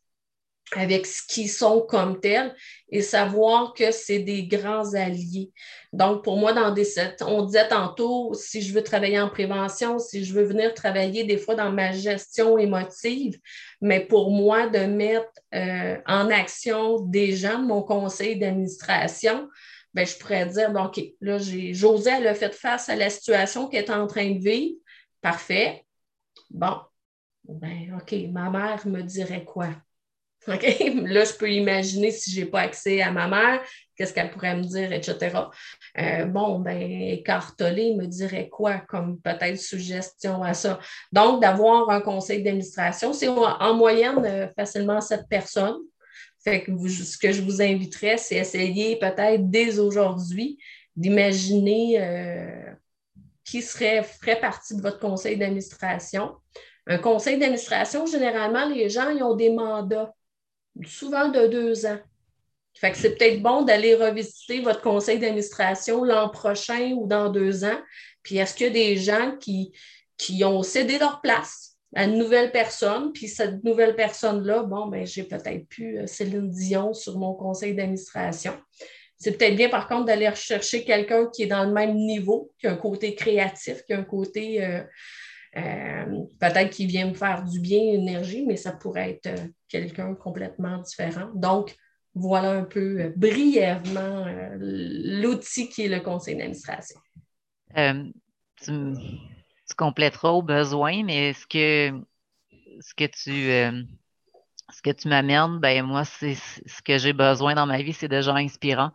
avec 0.76 1.06
ce 1.06 1.22
qu'ils 1.28 1.50
sont 1.50 1.82
comme 1.82 2.20
tels 2.20 2.56
et 2.90 3.02
savoir 3.02 3.74
que 3.74 3.92
c'est 3.92 4.20
des 4.20 4.48
grands 4.48 4.94
alliés. 4.94 5.52
Donc, 5.92 6.24
pour 6.24 6.38
moi, 6.38 6.54
dans 6.54 6.72
des 6.72 6.88
on 7.22 7.46
disait 7.46 7.68
tantôt, 7.68 8.34
si 8.34 8.62
je 8.62 8.74
veux 8.74 8.84
travailler 8.84 9.20
en 9.20 9.30
prévention, 9.30 10.00
si 10.00 10.24
je 10.24 10.34
veux 10.34 10.44
venir 10.44 10.74
travailler 10.74 11.24
des 11.24 11.38
fois 11.38 11.56
dans 11.56 11.72
ma 11.72 11.92
gestion 11.92 12.58
émotive, 12.58 13.40
mais 13.82 14.00
pour 14.00 14.32
moi, 14.32 14.68
de 14.68 14.80
mettre 14.80 15.32
euh, 15.54 15.98
en 16.06 16.30
action 16.30 17.00
des 17.02 17.36
gens 17.36 17.60
de 17.60 17.66
mon 17.66 17.82
conseil 17.82 18.40
d'administration, 18.40 19.50
ben, 19.94 20.06
je 20.06 20.18
pourrais 20.18 20.46
dire, 20.46 20.74
OK, 20.74 21.02
là, 21.20 21.38
José, 21.38 22.12
elle 22.18 22.28
a 22.28 22.34
fait 22.34 22.54
face 22.54 22.88
à 22.88 22.96
la 22.96 23.10
situation 23.10 23.68
qu'elle 23.68 23.84
est 23.84 23.92
en 23.92 24.08
train 24.08 24.30
de 24.30 24.40
vivre. 24.40 24.78
Parfait. 25.22 25.86
Bon, 26.50 26.78
ben, 27.44 28.00
OK, 28.02 28.16
ma 28.32 28.50
mère 28.50 28.88
me 28.88 29.02
dirait 29.02 29.44
quoi? 29.44 29.70
OK? 30.48 30.64
Là, 31.06 31.24
je 31.24 31.34
peux 31.34 31.52
imaginer 31.52 32.12
si 32.12 32.32
je 32.32 32.42
n'ai 32.42 32.46
pas 32.46 32.62
accès 32.62 33.02
à 33.02 33.12
ma 33.12 33.28
mère, 33.28 33.62
qu'est-ce 33.96 34.14
qu'elle 34.14 34.32
pourrait 34.32 34.56
me 34.56 34.64
dire, 34.64 34.92
etc. 34.92 35.38
Euh, 36.00 36.26
bon, 36.26 36.60
ben, 36.60 36.80
écartelé 36.82 37.96
me 37.96 38.08
dirait 38.08 38.50
quoi 38.50 38.80
comme 38.80 39.20
peut-être 39.20 39.60
suggestion 39.60 40.42
à 40.44 40.54
ça? 40.54 40.80
Donc, 41.12 41.42
d'avoir 41.42 41.90
un 41.90 42.02
conseil 42.02 42.42
d'administration, 42.42 43.14
c'est 43.14 43.28
en 43.28 43.74
moyenne 43.76 44.24
euh, 44.26 44.48
facilement 44.56 45.02
sept 45.02 45.28
personnes. 45.30 45.78
Fait 46.44 46.64
que 46.64 46.72
ce 46.88 47.18
que 47.20 47.32
je 47.32 47.44
vous 47.44 47.62
inviterais, 47.62 48.18
c'est 48.18 48.38
essayer 48.38 48.98
peut-être 48.98 49.48
dès 49.50 49.78
aujourd'hui 49.78 50.58
d'imaginer 50.96 52.02
euh, 52.02 52.74
qui 53.44 53.62
serait, 53.62 54.02
ferait 54.02 54.40
partie 54.40 54.76
de 54.76 54.82
votre 54.82 55.00
conseil 55.00 55.38
d'administration. 55.38 56.36
Un 56.88 56.98
conseil 56.98 57.38
d'administration, 57.38 58.08
généralement, 58.08 58.66
les 58.68 58.90
gens 58.90 59.10
ils 59.10 59.22
ont 59.22 59.36
des 59.36 59.52
mandats 59.52 60.12
souvent 60.86 61.30
de 61.30 61.48
deux 61.48 61.86
ans. 61.86 62.00
C'est 62.74 63.18
peut-être 63.18 63.42
bon 63.42 63.64
d'aller 63.64 63.96
revisiter 63.96 64.62
votre 64.62 64.82
conseil 64.82 65.20
d'administration 65.20 66.04
l'an 66.04 66.30
prochain 66.30 66.94
ou 66.98 67.06
dans 67.06 67.30
deux 67.30 67.64
ans. 67.64 67.80
Puis 68.24 68.38
est-ce 68.38 68.56
qu'il 68.56 68.68
y 68.68 68.70
a 68.70 68.74
des 68.74 68.98
gens 68.98 69.38
qui, 69.38 69.74
ont 70.44 70.64
cédé 70.64 70.98
leur 70.98 71.22
place 71.22 71.72
à 71.94 72.06
une 72.06 72.18
nouvelle 72.18 72.52
personne, 72.52 73.12
puis 73.12 73.28
cette 73.28 73.66
nouvelle 73.66 73.96
personne-là, 73.98 74.64
bon, 74.64 74.88
ben, 74.88 75.06
j'ai 75.06 75.24
peut-être 75.24 75.68
pu 75.68 76.00
euh, 76.00 76.08
Céline 76.08 76.50
Dion 76.50 76.94
sur 76.94 77.20
mon 77.20 77.34
conseil 77.34 77.76
d'administration. 77.76 78.54
C'est 79.18 79.38
peut-être 79.38 79.58
bien, 79.58 79.68
par 79.68 79.90
contre, 79.90 80.06
d'aller 80.06 80.30
rechercher 80.30 80.86
quelqu'un 80.86 81.28
qui 81.28 81.44
est 81.44 81.48
dans 81.48 81.66
le 81.66 81.74
même 81.74 81.96
niveau, 81.96 82.52
qui 82.58 82.68
a 82.68 82.72
un 82.72 82.78
côté 82.78 83.14
créatif, 83.14 83.84
qui 83.86 83.92
a 83.92 84.00
un 84.00 84.06
côté 84.06 84.64
euh, 84.64 84.82
peut-être 85.54 86.70
qu'il 86.70 86.88
vient 86.88 87.10
me 87.10 87.14
faire 87.14 87.44
du 87.44 87.60
bien, 87.60 87.82
énergie, 87.82 88.46
mais 88.46 88.56
ça 88.56 88.72
pourrait 88.72 89.12
être 89.12 89.28
euh, 89.28 89.48
quelqu'un 89.68 90.16
complètement 90.16 90.78
différent. 90.80 91.30
Donc, 91.36 91.76
voilà 92.14 92.52
un 92.52 92.64
peu 92.64 93.00
euh, 93.00 93.14
brièvement 93.16 94.26
l'outil 94.60 95.70
qui 95.70 95.84
est 95.86 95.90
le 95.90 96.00
conseil 96.00 96.36
d'administration. 96.36 97.00
Tu, 97.74 98.72
tu, 98.72 99.76
compléteras 99.78 100.30
au 100.32 100.42
besoin, 100.42 101.04
mais 101.04 101.34
ce 101.34 101.48
que, 101.48 102.00
ce 102.80 102.94
que 102.94 103.06
tu 103.06 103.88
ce 104.74 104.82
que 104.82 104.92
tu 104.92 105.08
m'amènes, 105.08 105.60
ben 105.60 105.86
moi, 105.86 106.06
c'est 106.06 106.36
ce 106.36 106.82
que 106.84 106.98
j'ai 106.98 107.14
besoin 107.14 107.56
dans 107.56 107.66
ma 107.66 107.82
vie, 107.82 107.94
c'est 107.94 108.08
de 108.08 108.22
gens 108.22 108.36
inspirants. 108.36 108.92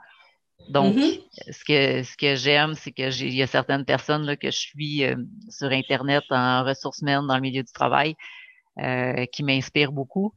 Donc, 0.69 0.97
mm-hmm. 0.97 1.53
ce 1.53 1.65
que, 1.65 2.03
ce 2.03 2.17
que 2.17 2.35
j'aime, 2.35 2.75
c'est 2.75 2.93
que 2.93 3.11
il 3.23 3.35
y 3.35 3.43
a 3.43 3.47
certaines 3.47 3.85
personnes 3.85 4.25
là, 4.25 4.37
que 4.37 4.51
je 4.51 4.59
suis 4.59 5.05
euh, 5.05 5.17
sur 5.49 5.71
Internet 5.71 6.25
en 6.31 6.65
ressources 6.65 7.01
humaines 7.01 7.27
dans 7.27 7.37
le 7.37 7.41
milieu 7.41 7.63
du 7.63 7.73
travail 7.73 8.17
euh, 8.79 9.27
qui 9.27 9.43
m'inspirent 9.43 9.93
beaucoup. 9.93 10.35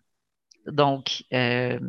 Donc, 0.68 1.24
euh, 1.34 1.80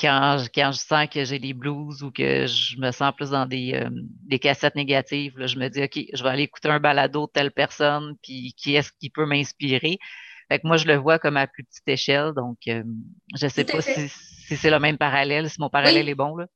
quand, 0.00 0.38
quand 0.54 0.72
je 0.72 0.78
sens 0.78 1.08
que 1.08 1.24
j'ai 1.24 1.38
des 1.38 1.52
blues 1.52 2.02
ou 2.02 2.10
que 2.10 2.46
je 2.46 2.78
me 2.78 2.90
sens 2.90 3.12
plus 3.14 3.30
dans 3.30 3.44
des, 3.44 3.86
des 4.26 4.38
cassettes 4.38 4.76
négatives, 4.76 5.36
là, 5.36 5.46
je 5.46 5.58
me 5.58 5.68
dis, 5.68 5.82
OK, 5.82 6.00
je 6.14 6.22
vais 6.22 6.28
aller 6.30 6.44
écouter 6.44 6.70
un 6.70 6.80
balado 6.80 7.26
de 7.26 7.32
telle 7.32 7.50
personne, 7.50 8.14
puis 8.22 8.54
qui 8.56 8.76
est-ce 8.76 8.92
qui 8.98 9.10
peut 9.10 9.26
m'inspirer? 9.26 9.98
Fait 10.48 10.58
que 10.58 10.66
moi, 10.66 10.78
je 10.78 10.86
le 10.86 10.96
vois 10.96 11.18
comme 11.18 11.36
à 11.36 11.46
plus 11.46 11.64
petite 11.64 11.86
échelle. 11.88 12.32
Donc, 12.34 12.56
je 12.64 12.82
ne 13.44 13.48
sais 13.50 13.64
pas 13.64 13.82
si, 13.82 14.08
si 14.08 14.56
c'est 14.56 14.70
le 14.70 14.78
même 14.78 14.96
parallèle, 14.96 15.50
si 15.50 15.60
mon 15.60 15.68
parallèle 15.68 16.08
est 16.08 16.14
bon. 16.14 16.36
Là. 16.36 16.46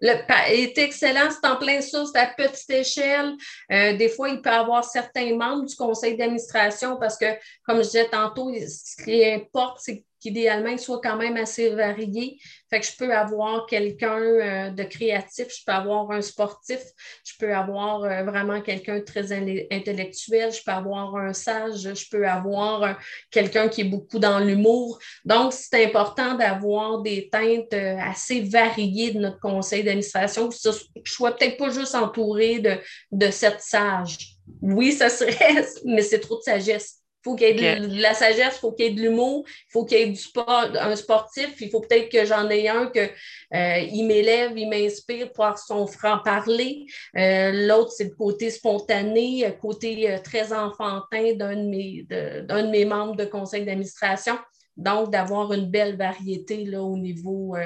Le 0.00 0.14
est 0.52 0.78
excellent, 0.78 1.30
c'est 1.30 1.48
en 1.48 1.56
plein 1.56 1.80
ça, 1.80 2.04
c'est 2.12 2.18
à 2.18 2.26
petite 2.26 2.70
échelle. 2.70 3.34
Euh, 3.72 3.96
des 3.96 4.08
fois, 4.08 4.28
il 4.28 4.40
peut 4.40 4.50
y 4.50 4.52
avoir 4.52 4.84
certains 4.84 5.34
membres 5.36 5.64
du 5.64 5.74
conseil 5.76 6.16
d'administration 6.16 6.96
parce 6.98 7.16
que, 7.16 7.26
comme 7.64 7.78
je 7.78 7.88
disais 7.88 8.08
tantôt, 8.08 8.52
ce 8.54 9.02
qui 9.02 9.24
importe, 9.24 9.78
c'est 9.82 10.04
qu'idéalement, 10.24 10.70
il 10.70 10.78
soit 10.78 11.02
quand 11.02 11.16
même 11.16 11.36
assez 11.36 11.68
varié. 11.68 12.38
Fait 12.70 12.80
que 12.80 12.86
je 12.86 12.96
peux 12.96 13.14
avoir 13.14 13.66
quelqu'un 13.66 14.18
euh, 14.18 14.70
de 14.70 14.82
créatif, 14.84 15.48
je 15.50 15.62
peux 15.66 15.72
avoir 15.72 16.10
un 16.12 16.22
sportif, 16.22 16.80
je 17.26 17.34
peux 17.38 17.54
avoir 17.54 18.04
euh, 18.04 18.22
vraiment 18.24 18.62
quelqu'un 18.62 19.00
de 19.00 19.04
très 19.04 19.32
intellectuel, 19.32 20.50
je 20.50 20.62
peux 20.64 20.72
avoir 20.72 21.14
un 21.16 21.34
sage, 21.34 21.82
je 21.94 22.08
peux 22.10 22.26
avoir 22.26 22.82
euh, 22.82 22.92
quelqu'un 23.30 23.68
qui 23.68 23.82
est 23.82 23.90
beaucoup 23.90 24.18
dans 24.18 24.38
l'humour. 24.38 24.98
Donc, 25.26 25.52
c'est 25.52 25.84
important 25.84 26.34
d'avoir 26.34 27.02
des 27.02 27.28
teintes 27.28 27.74
assez 27.74 28.40
variées 28.40 29.10
de 29.10 29.20
notre 29.20 29.40
conseil 29.40 29.84
d'administration, 29.84 30.48
que 30.48 30.54
je 30.54 30.70
ne 30.70 30.74
sois 31.04 31.36
peut-être 31.36 31.58
pas 31.58 31.68
juste 31.68 31.94
entouré 31.94 32.60
de, 32.60 32.78
de 33.12 33.30
sept 33.30 33.60
sages. 33.60 34.38
Oui, 34.62 34.92
ça 34.92 35.10
serait, 35.10 35.66
mais 35.84 36.02
c'est 36.02 36.20
trop 36.20 36.38
de 36.38 36.42
sagesse 36.42 37.03
faut 37.24 37.34
qu'il 37.36 37.58
y 37.58 37.64
ait 37.64 37.80
de, 37.80 38.00
la 38.00 38.12
sagesse, 38.12 38.56
il 38.56 38.60
faut 38.60 38.72
qu'il 38.72 38.84
y 38.84 38.88
ait 38.88 38.92
de 38.92 39.00
l'humour, 39.00 39.44
il 39.46 39.72
faut 39.72 39.84
qu'il 39.84 39.98
y 39.98 40.02
ait 40.02 40.08
du 40.08 40.16
sport, 40.16 40.68
un 40.78 40.94
sportif, 40.94 41.60
il 41.60 41.70
faut 41.70 41.80
peut-être 41.80 42.10
que 42.10 42.24
j'en 42.26 42.48
ai 42.50 42.68
un 42.68 42.86
que 42.86 43.00
euh, 43.00 43.78
il 43.78 44.06
m'élève, 44.06 44.56
il 44.56 44.68
m'inspire 44.68 45.32
par 45.32 45.58
son 45.58 45.86
franc-parler. 45.86 46.86
Euh, 47.16 47.66
l'autre, 47.66 47.92
c'est 47.92 48.04
le 48.04 48.14
côté 48.14 48.50
spontané, 48.50 49.44
le 49.46 49.52
côté 49.52 50.10
euh, 50.10 50.18
très 50.18 50.52
enfantin 50.52 51.32
d'un 51.34 51.56
de, 51.56 51.68
mes, 51.68 52.02
de 52.02 52.70
mes 52.70 52.84
membres 52.84 53.16
de 53.16 53.24
conseil 53.24 53.64
d'administration. 53.64 54.38
Donc, 54.76 55.10
d'avoir 55.10 55.52
une 55.52 55.70
belle 55.70 55.96
variété 55.96 56.64
là, 56.64 56.82
au 56.82 56.98
niveau 56.98 57.56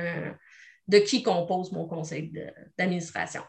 de 0.86 0.98
qui 0.98 1.22
compose 1.22 1.72
mon 1.72 1.86
conseil 1.86 2.30
d'administration. 2.76 3.42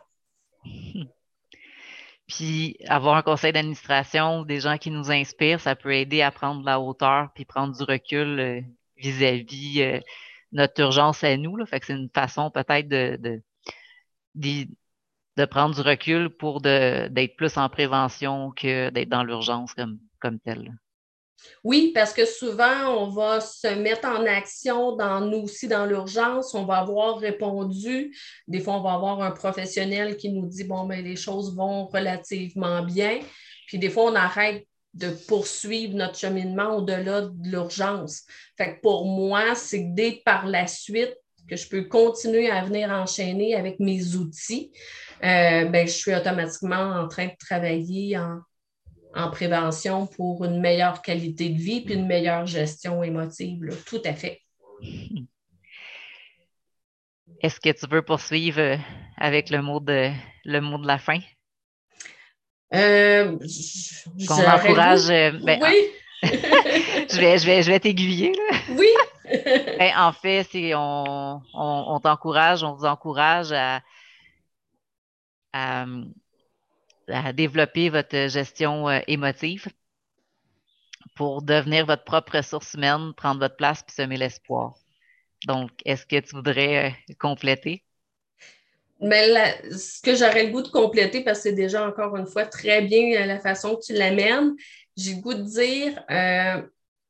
Puis 2.29 2.77
avoir 2.87 3.17
un 3.17 3.23
conseil 3.23 3.51
d'administration, 3.51 4.43
des 4.43 4.59
gens 4.59 4.77
qui 4.77 4.91
nous 4.91 5.11
inspirent, 5.11 5.59
ça 5.59 5.75
peut 5.75 5.93
aider 5.95 6.21
à 6.21 6.31
prendre 6.31 6.61
de 6.61 6.65
la 6.65 6.79
hauteur 6.79 7.29
puis 7.33 7.43
prendre 7.43 7.75
du 7.75 7.83
recul 7.83 8.39
euh, 8.39 8.61
vis-à-vis 8.97 9.81
euh, 9.81 9.99
notre 10.51 10.79
urgence 10.79 11.23
à 11.23 11.35
nous. 11.37 11.57
Là. 11.57 11.65
Fait 11.65 11.79
que 11.79 11.87
c'est 11.87 11.93
une 11.93 12.09
façon 12.13 12.51
peut-être 12.51 12.87
de, 12.87 13.17
de, 14.35 14.67
de, 15.37 15.45
prendre 15.45 15.73
du 15.73 15.81
recul 15.81 16.29
pour 16.29 16.61
d'être 16.61 17.35
plus 17.35 17.57
en 17.57 17.67
prévention 17.67 18.51
que 18.51 18.91
d'être 18.91 19.09
dans 19.09 19.23
l'urgence 19.23 19.73
comme, 19.73 19.99
comme 20.19 20.39
telle. 20.39 20.71
Oui, 21.63 21.91
parce 21.93 22.13
que 22.13 22.25
souvent, 22.25 22.87
on 22.97 23.09
va 23.09 23.41
se 23.41 23.67
mettre 23.67 24.07
en 24.07 24.25
action 24.25 24.95
dans 24.95 25.21
nous 25.21 25.43
aussi 25.43 25.67
dans 25.67 25.85
l'urgence. 25.85 26.53
On 26.53 26.65
va 26.65 26.77
avoir 26.77 27.17
répondu. 27.17 28.15
Des 28.47 28.59
fois, 28.59 28.75
on 28.75 28.81
va 28.81 28.93
avoir 28.93 29.21
un 29.21 29.31
professionnel 29.31 30.17
qui 30.17 30.31
nous 30.31 30.47
dit 30.47 30.63
bon, 30.63 30.85
mais 30.85 30.97
ben, 30.97 31.05
les 31.05 31.15
choses 31.15 31.55
vont 31.55 31.87
relativement 31.87 32.83
bien. 32.83 33.19
Puis 33.67 33.77
des 33.77 33.89
fois, 33.89 34.05
on 34.05 34.15
arrête 34.15 34.65
de 34.93 35.09
poursuivre 35.27 35.95
notre 35.95 36.17
cheminement 36.17 36.77
au-delà 36.77 37.21
de 37.21 37.49
l'urgence. 37.49 38.23
Fait 38.57 38.75
que 38.75 38.81
pour 38.81 39.05
moi, 39.05 39.53
c'est 39.55 39.93
dès 39.93 40.21
par 40.25 40.47
la 40.47 40.65
suite 40.65 41.15
que 41.47 41.55
je 41.55 41.67
peux 41.67 41.83
continuer 41.83 42.49
à 42.49 42.63
venir 42.63 42.89
enchaîner 42.89 43.55
avec 43.55 43.79
mes 43.79 44.15
outils, 44.15 44.71
euh, 45.23 45.65
ben, 45.65 45.87
je 45.87 45.93
suis 45.93 46.13
automatiquement 46.13 47.01
en 47.01 47.07
train 47.07 47.27
de 47.27 47.35
travailler 47.39 48.17
en, 48.17 48.39
en 49.15 49.29
prévention 49.31 50.07
pour 50.07 50.45
une 50.45 50.59
meilleure 50.59 51.01
qualité 51.01 51.49
de 51.49 51.57
vie 51.57 51.81
puis 51.81 51.95
une 51.95 52.07
meilleure 52.07 52.45
gestion 52.45 53.03
émotive. 53.03 53.69
Tout 53.85 54.01
à 54.05 54.13
fait. 54.13 54.41
Est-ce 57.41 57.59
que 57.59 57.69
tu 57.69 57.87
veux 57.89 58.01
poursuivre 58.01 58.59
euh, 58.59 58.77
avec 59.17 59.49
le 59.49 59.61
mot 59.61 59.79
de, 59.79 60.11
le 60.45 60.59
mot 60.61 60.77
de 60.77 60.87
la 60.87 60.97
fin? 60.97 61.19
Euh, 62.73 63.37
Qu'on 64.27 64.45
encourage. 64.45 65.09
Euh, 65.09 65.31
ben, 65.41 65.59
oui. 65.63 65.87
je 66.23 67.19
vais, 67.19 67.37
je 67.37 67.45
vais, 67.45 67.63
je 67.63 67.71
vais 67.71 67.79
t'aiguiller. 67.79 68.33
Oui. 68.69 68.87
Ben, 69.77 69.93
en 69.95 70.11
fait, 70.11 70.47
c'est 70.51 70.73
on, 70.73 71.39
on, 71.53 71.99
t'encourage, 71.99 72.63
on 72.63 72.73
vous 72.73 72.85
encourage 72.85 73.51
à, 73.51 73.79
à 75.53 75.85
à 77.09 77.33
développer 77.33 77.89
votre 77.89 78.27
gestion 78.27 78.89
euh, 78.89 78.99
émotive 79.07 79.67
pour 81.15 81.41
devenir 81.41 81.85
votre 81.85 82.03
propre 82.03 82.37
ressource 82.37 82.73
humaine, 82.73 83.13
prendre 83.15 83.39
votre 83.39 83.55
place 83.55 83.83
puis 83.83 83.95
semer 83.95 84.17
l'espoir. 84.17 84.75
Donc, 85.45 85.71
est-ce 85.85 86.05
que 86.05 86.19
tu 86.19 86.35
voudrais 86.35 86.89
euh, 86.89 87.13
compléter? 87.19 87.83
Mais 89.01 89.31
ce 89.71 90.01
que 90.01 90.13
j'aurais 90.13 90.45
le 90.45 90.51
goût 90.51 90.61
de 90.61 90.67
compléter, 90.67 91.23
parce 91.23 91.39
que 91.39 91.43
c'est 91.43 91.55
déjà 91.55 91.87
encore 91.87 92.17
une 92.17 92.27
fois 92.27 92.45
très 92.45 92.81
bien 92.81 93.21
euh, 93.21 93.25
la 93.25 93.39
façon 93.39 93.75
que 93.75 93.85
tu 93.85 93.93
l'amènes, 93.93 94.55
j'ai 94.97 95.15
le 95.15 95.21
goût 95.21 95.33
de 95.33 95.43
dire, 95.43 96.03
euh, 96.11 96.61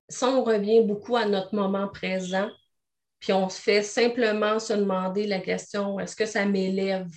si 0.07 0.23
on 0.23 0.43
revient 0.43 0.81
beaucoup 0.83 1.15
à 1.15 1.25
notre 1.25 1.55
moment 1.55 1.87
présent, 1.87 2.49
puis 3.19 3.33
on 3.33 3.49
se 3.49 3.59
fait 3.59 3.81
simplement 3.81 4.59
se 4.59 4.73
demander 4.73 5.25
la 5.25 5.39
question, 5.39 5.99
est-ce 5.99 6.15
que 6.15 6.25
ça 6.25 6.45
m'élève? 6.45 7.09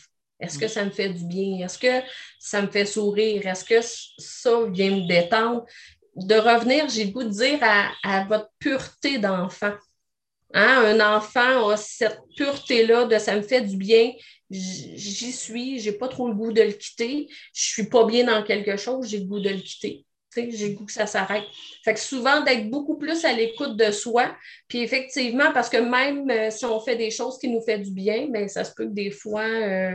Est-ce 0.42 0.58
que 0.58 0.68
ça 0.68 0.84
me 0.84 0.90
fait 0.90 1.08
du 1.08 1.24
bien? 1.24 1.64
Est-ce 1.64 1.78
que 1.78 2.04
ça 2.38 2.60
me 2.60 2.68
fait 2.68 2.84
sourire? 2.84 3.46
Est-ce 3.46 3.64
que 3.64 3.80
ça 4.18 4.64
vient 4.70 4.90
me 4.90 5.08
détendre? 5.08 5.64
De 6.16 6.34
revenir, 6.34 6.88
j'ai 6.88 7.04
le 7.04 7.10
goût 7.12 7.22
de 7.22 7.30
dire 7.30 7.58
à, 7.62 8.24
votre 8.24 8.50
pureté 8.58 9.18
d'enfant. 9.18 9.72
Hein? 10.52 10.98
Un 10.98 11.16
enfant 11.16 11.70
a 11.70 11.76
cette 11.76 12.18
pureté-là 12.36 13.06
de 13.06 13.18
ça 13.18 13.36
me 13.36 13.42
fait 13.42 13.62
du 13.62 13.76
bien, 13.76 14.12
j'y 14.50 15.32
suis, 15.32 15.78
j'ai 15.78 15.92
pas 15.92 16.08
trop 16.08 16.28
le 16.28 16.34
goût 16.34 16.52
de 16.52 16.60
le 16.60 16.72
quitter, 16.72 17.28
je 17.54 17.62
suis 17.62 17.88
pas 17.88 18.04
bien 18.04 18.24
dans 18.24 18.42
quelque 18.42 18.76
chose, 18.76 19.08
j'ai 19.08 19.20
le 19.20 19.24
goût 19.24 19.40
de 19.40 19.48
le 19.48 19.60
quitter. 19.60 20.04
J'ai 20.34 20.70
le 20.70 20.74
goût 20.74 20.86
que 20.86 20.92
ça 20.92 21.06
s'arrête. 21.06 21.44
Fait 21.84 21.92
que 21.92 22.00
souvent, 22.00 22.40
d'être 22.40 22.70
beaucoup 22.70 22.96
plus 22.96 23.22
à 23.26 23.34
l'écoute 23.34 23.76
de 23.76 23.90
soi. 23.90 24.34
Puis 24.66 24.80
effectivement, 24.80 25.52
parce 25.52 25.68
que 25.68 25.76
même 25.76 26.30
euh, 26.30 26.50
si 26.50 26.64
on 26.64 26.80
fait 26.80 26.96
des 26.96 27.10
choses 27.10 27.38
qui 27.38 27.48
nous 27.48 27.60
font 27.60 27.76
du 27.76 27.90
bien, 27.90 28.28
bien, 28.30 28.48
ça 28.48 28.64
se 28.64 28.72
peut 28.72 28.86
que 28.86 28.94
des 28.94 29.10
fois, 29.10 29.44
euh, 29.44 29.94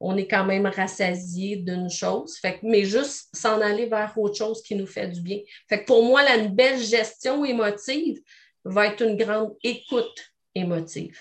on 0.00 0.16
est 0.16 0.28
quand 0.28 0.44
même 0.44 0.66
rassasié 0.66 1.56
d'une 1.56 1.90
chose. 1.90 2.38
Fait 2.38 2.60
mais 2.62 2.84
juste 2.84 3.28
s'en 3.34 3.60
aller 3.60 3.86
vers 3.86 4.16
autre 4.16 4.36
chose 4.36 4.62
qui 4.62 4.74
nous 4.74 4.86
fait 4.86 5.08
du 5.08 5.20
bien. 5.20 5.38
Fait 5.68 5.84
pour 5.84 6.04
moi, 6.04 6.22
la 6.22 6.38
belle 6.48 6.80
gestion 6.80 7.44
émotive 7.44 8.20
va 8.64 8.86
être 8.86 9.02
une 9.02 9.16
grande 9.16 9.56
écoute 9.62 10.32
émotive 10.54 11.18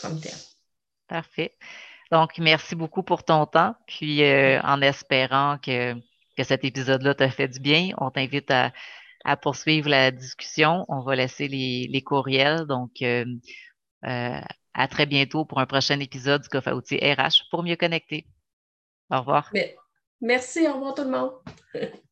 comme 0.00 0.20
tel. 0.20 0.32
Parfait. 1.08 1.56
Donc, 2.10 2.38
merci 2.38 2.74
beaucoup 2.74 3.02
pour 3.02 3.24
ton 3.24 3.46
temps. 3.46 3.74
Puis, 3.86 4.22
euh, 4.22 4.60
en 4.62 4.80
espérant 4.82 5.58
que, 5.58 5.94
cet 6.42 6.64
épisode-là 6.64 7.14
t'a 7.14 7.30
fait 7.30 7.48
du 7.48 7.58
bien, 7.58 7.90
on 7.98 8.10
t'invite 8.10 8.50
à, 8.50 8.72
poursuivre 9.42 9.88
la 9.88 10.10
discussion. 10.10 10.84
On 10.88 11.00
va 11.00 11.16
laisser 11.16 11.48
les, 11.48 12.02
courriels. 12.02 12.64
Donc, 12.66 13.02
euh, 13.02 13.24
euh, 14.06 14.40
à 14.78 14.86
très 14.86 15.06
bientôt 15.06 15.44
pour 15.44 15.58
un 15.58 15.66
prochain 15.66 15.98
épisode 15.98 16.42
du 16.42 16.48
Coffre 16.48 16.70
RH 16.70 17.50
pour 17.50 17.64
mieux 17.64 17.74
connecter. 17.76 18.26
Au 19.10 19.18
revoir. 19.18 19.52
Merci, 20.20 20.68
au 20.68 20.74
revoir 20.74 20.94
tout 20.94 21.02
le 21.02 21.10
monde. 21.10 21.32